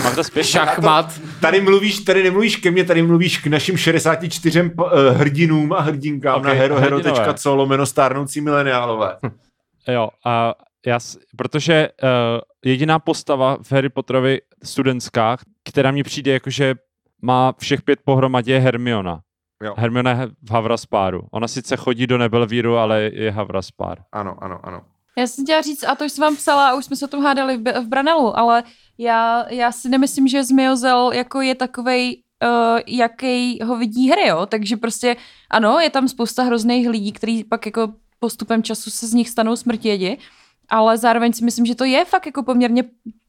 [0.05, 0.47] Magda spěš?
[0.47, 1.21] Šachmat.
[1.41, 6.35] Tady mluvíš, tady nemluvíš ke mně, tady mluvíš k našim 64 uh, hrdinům a hrdinkám
[6.37, 9.17] Ok, okay, na hero, hero.co lomeno stárnoucí mileniálové.
[9.89, 10.55] Jo, a
[10.87, 10.99] já,
[11.37, 12.09] protože uh,
[12.65, 16.75] jediná postava v Harry Potterovi studentská, která mi přijde jako, že
[17.23, 19.21] má všech pět pohromadě, je Hermiona.
[19.65, 19.75] Jo.
[19.77, 21.27] Hermiona je v Havraspáru.
[21.31, 23.99] Ona sice chodí do Nebelvíru, ale je Havraspár.
[24.13, 24.83] Ano, ano, ano.
[25.19, 27.09] Já jsem chtěla říct, a to už jsem vám psala, a už jsme se o
[27.09, 28.63] tom hádali v, v Branelu, ale
[28.99, 34.47] já, já si nemyslím, že Zmiozel jako je takovej, uh, jaký ho vidí hry, jo?
[34.47, 35.17] takže prostě
[35.51, 39.57] ano, je tam spousta hrozných lidí, kteří pak jako postupem času se z nich stanou
[39.57, 40.19] smrtědi,
[40.69, 42.85] ale zároveň si myslím, že to je fakt jako poměrně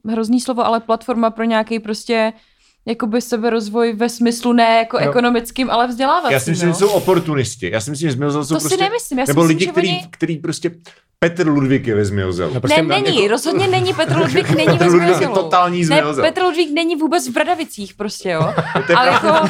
[0.06, 2.34] hrozný slovo, ale platforma pro nějaký prostě
[2.86, 5.10] jakoby seberozvoj ve smyslu ne jako Jo.
[5.10, 6.34] ekonomickým, ale vzdělávacím.
[6.34, 6.74] Já si myslím, no.
[6.74, 7.70] že jsou oportunisti.
[7.74, 8.76] Já si myslím, že Zmiozel jsou To prostě...
[8.78, 10.08] si nemyslím, já si nebo myslím, lidi, že který, oni...
[10.12, 10.72] který prostě
[11.26, 12.54] Petr Ludvík je ve Zmiozelu.
[12.54, 15.34] No, prostě ne, není, jako- rozhodně není Petr Ludvík, není Petr ve je Zmiozelu.
[15.34, 16.24] totální Ne, Zmiozel.
[16.24, 18.42] Petr Ludvík není vůbec v Bradavicích prostě, jo.
[18.90, 19.48] je Ale jako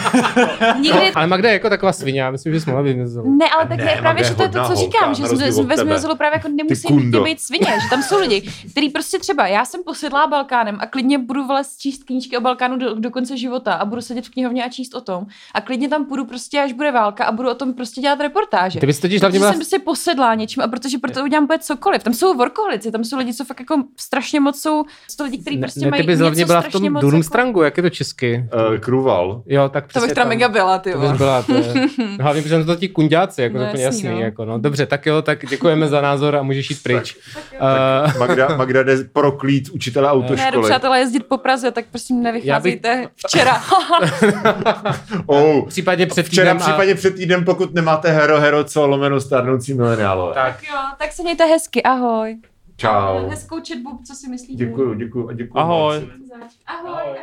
[0.79, 1.11] nikdy...
[1.15, 3.29] Ale Magda je jako taková svině, já myslím, že jsme mohla vymezovat.
[3.39, 5.27] Ne, ale tak Ne, ne, Magda právě, je že to je to, co říkám, že
[5.27, 5.77] jsme ve.
[5.77, 6.88] Zmiozelu právě jako nemusí
[7.23, 11.17] být svině, že tam jsou lidi, kteří prostě třeba, já jsem posedlá Balkánem a klidně
[11.17, 14.63] budu vlez číst knížky o Balkánu do, do konce života a budu sedět v knihovně
[14.65, 17.53] a číst o tom a klidně tam půjdu prostě, až bude válka a budu o
[17.53, 18.80] tom prostě dělat reportáže.
[18.80, 19.51] Ty bys totiž Protože byla...
[19.51, 22.03] jsem prostě posedlá něčím a protože proto udělám úplně cokoliv.
[22.03, 25.57] Tam jsou workoholici, tam jsou lidi, co fakt jako strašně moc jsou, jsou lidi, kteří
[25.57, 27.89] Ne, prostě ne, mají ty bys něco hlavně byla v tom Durmstrangu, jak je to
[27.89, 28.45] česky?
[28.72, 29.43] Uh, Kruval.
[29.45, 30.28] Jo, tak To bych tam.
[30.28, 31.74] mega byla, ty To bys byla, to je...
[32.22, 34.26] Hlavně, protože to ti kunďáci, jako No úplně jasný, jasný, no.
[34.26, 34.59] jako no.
[34.59, 37.17] Dobře, tak jo, tak děkujeme za názor a můžeš jít pryč.
[37.61, 40.69] Uh, Magda, Magda jde proklít učitele Ne, autoškoly.
[40.69, 43.62] přátelé jezdit po Praze, tak prosím nevycházejte včera.
[45.26, 49.22] Oh, případně před včera týdnem a- případně před týdnem, pokud nemáte hero, hero, co lomeno
[49.22, 50.34] starnoucí mileniálové.
[50.34, 52.38] Tak, jo, tak se mějte hezky, ahoj.
[52.78, 53.30] Čau.
[53.30, 54.66] Hezkou četbu, co si myslíte?
[54.66, 55.64] Děkuju, děkuju a děkuju.
[55.64, 55.99] Ahoj.
[55.99, 56.51] moc.
[56.68, 57.18] Ahoj, ahoj.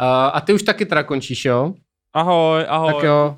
[0.00, 1.72] uh, a ty už taky teda končíš, jo?
[2.14, 2.94] Ahoj, ahoj.
[2.94, 3.36] Tak jo.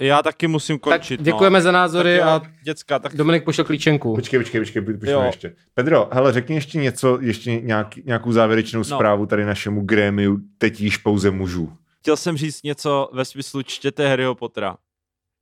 [0.00, 1.16] Já taky musím končit.
[1.16, 1.62] tak děkujeme no.
[1.62, 4.14] za názory tak jo, a děcka, tak Dominik pošel klíčenku.
[4.14, 5.22] Počkej, počkej, počkej, počkej Jo.
[5.22, 5.54] ještě.
[5.74, 8.84] Pedro, hele, řekni ještě něco, ještě nějaký, nějakou závěrečnou No.
[8.84, 11.72] zprávu tady našemu grémiu, teď již pouze mužů.
[12.00, 14.76] chtěl jsem říct něco ve smyslu čtěte Harryho Pottera.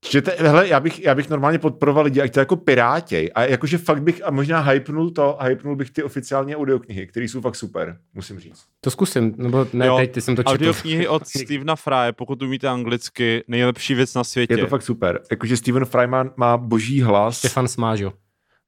[0.01, 3.31] Čtěte, hele, já bych, já bych normálně podporoval lidi, ať to jako pirátěj.
[3.35, 7.41] A jakože fakt bych, a možná hypnul to, hypnul bych ty oficiální audioknihy, které jsou
[7.41, 8.65] fakt super, musím říct.
[8.81, 10.51] To zkusím, nebo ne, Jo, teď ty jsem to četl.
[10.51, 14.55] Audioknihy od Stevena Frye, pokud umíte anglicky, nejlepší věc na světě.
[14.55, 15.21] Je to fakt super.
[15.31, 17.39] Jakože Steven Fry má, má boží hlas.
[17.39, 18.13] Stefan Smážo.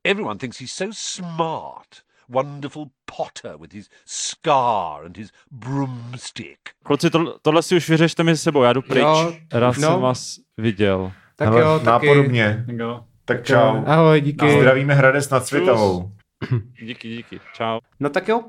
[0.05, 2.10] Everyone thinks he's so smart.
[2.31, 6.59] Wonderful Potter with his scar and his broomstick.
[6.83, 9.03] Kluci, to, tohle si už vyřešte mi se sebou, já jdu pryč.
[9.03, 9.91] Jo, Rád no.
[9.91, 11.12] jsem vás viděl.
[11.37, 11.87] Tak Hele, jo, taky.
[11.87, 12.64] Nápodobně.
[12.68, 13.05] Jo.
[13.24, 13.85] Tak čau.
[13.87, 14.61] Ahoj, díky.
[14.61, 16.11] Zdravíme Hradec nad Svitavou.
[16.83, 17.41] Díky, díky.
[17.55, 17.78] Čau.
[18.01, 18.39] No tak jo.
[18.39, 18.45] Uh,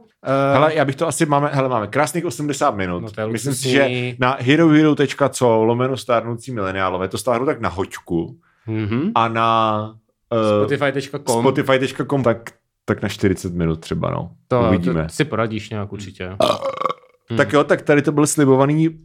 [0.54, 3.18] Hele, já bych to asi máme, hele, máme krásných 80 minut.
[3.18, 9.12] No Myslím si, že na herohero.co lomeno stárnoucí mileniálové to stáhnu tak na hoďku mm-hmm.
[9.16, 9.82] a na
[10.32, 11.42] uh, Spotify.com.
[11.42, 12.52] Spotify.com tak,
[12.92, 14.32] tak na 40 minut třeba, no.
[14.48, 15.04] to, Uvidíme.
[15.04, 16.28] to si poradíš nějak určitě.
[17.30, 17.38] Hmm.
[17.38, 19.00] Tak jo, tak tady to byl slibovaný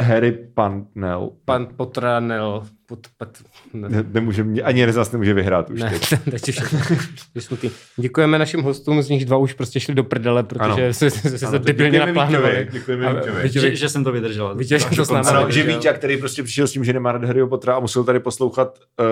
[0.00, 1.30] Harry Panel.
[1.44, 2.62] Pan Potranel.
[2.86, 3.28] Pot, pot,
[3.74, 6.14] ne, Ne, nemůže, mě- ani zase nemůže vyhrát už ne, teď.
[6.30, 7.72] teď.
[7.96, 10.92] Děkujeme našim hostům, z nich dva už prostě šli do prdele, protože Ano.
[10.94, 12.68] se, se, se, debilně děkujeme naplánovali.
[12.72, 13.48] Děkujeme Víťovi.
[13.48, 14.54] Že, že jsem to vydržel.
[14.54, 15.62] Víte, že to s náma Ano, že.
[15.62, 18.78] Vítě, který prostě přišel s tím, že nemá rád Harryho Pottera a musel tady poslouchat
[19.00, 19.06] uh,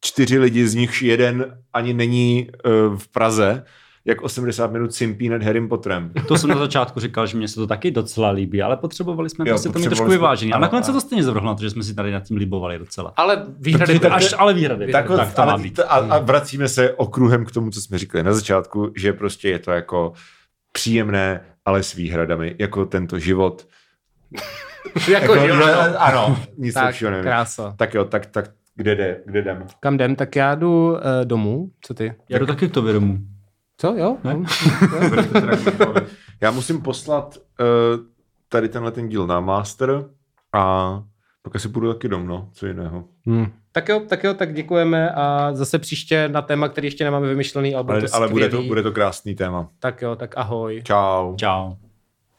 [0.00, 3.64] čtyři lidi, z nichž jeden ani není uh, v Praze,
[4.04, 6.12] jak 80 minut simpí nad Harrym Potterem.
[6.28, 9.44] To jsem na začátku říkal, že mě se to taky docela líbí, ale potřebovali jsme
[9.48, 10.52] Jo, prostě to mít potřebovali trošku vyvážený.
[10.52, 12.78] A nakonec se to stejně zavrhlo na to, že jsme si tady nad tím libovali
[12.78, 13.12] docela.
[13.16, 14.92] Ale výhrady Protože- Až, ale výhrady.
[14.92, 15.80] Tak, Tak, to ale, má být.
[15.80, 19.58] A, a vracíme se okruhem k tomu, co jsme říkali na začátku, že prostě je
[19.58, 20.12] to jako
[20.72, 23.66] příjemné, ale s výhradami, jako tento život.
[25.08, 25.66] jako, Jako, jo, že- no.
[25.98, 27.24] ano, nic Tak, lepšího nevím.
[27.24, 27.74] krása.
[27.78, 28.50] Tak jo, tak, tak
[28.80, 29.66] kde jde, kde jdem?
[29.80, 30.16] Kam jdem?
[30.16, 31.70] Tak já jdu uh, domů.
[31.80, 32.14] Co ty?
[32.28, 33.18] Já jdu taky k tobě domů.
[33.76, 34.16] Co, jo?
[34.24, 34.36] Ne?
[36.40, 38.04] Já musím poslat uh,
[38.48, 40.04] tady tenhle ten díl na master
[40.54, 41.02] a
[41.42, 43.04] pak asi půjdu taky dom, no, co jiného.
[43.26, 43.46] Hmm.
[43.72, 47.74] Tak jo, tak jo, tak děkujeme a zase příště na téma, který ještě nemáme vymyšlený,
[47.74, 49.68] ale bude Ale, to ale bude, to, bude to krásný téma.
[49.78, 50.82] Tak jo, tak ahoj.
[50.84, 51.36] Čau.
[51.36, 51.74] Čau.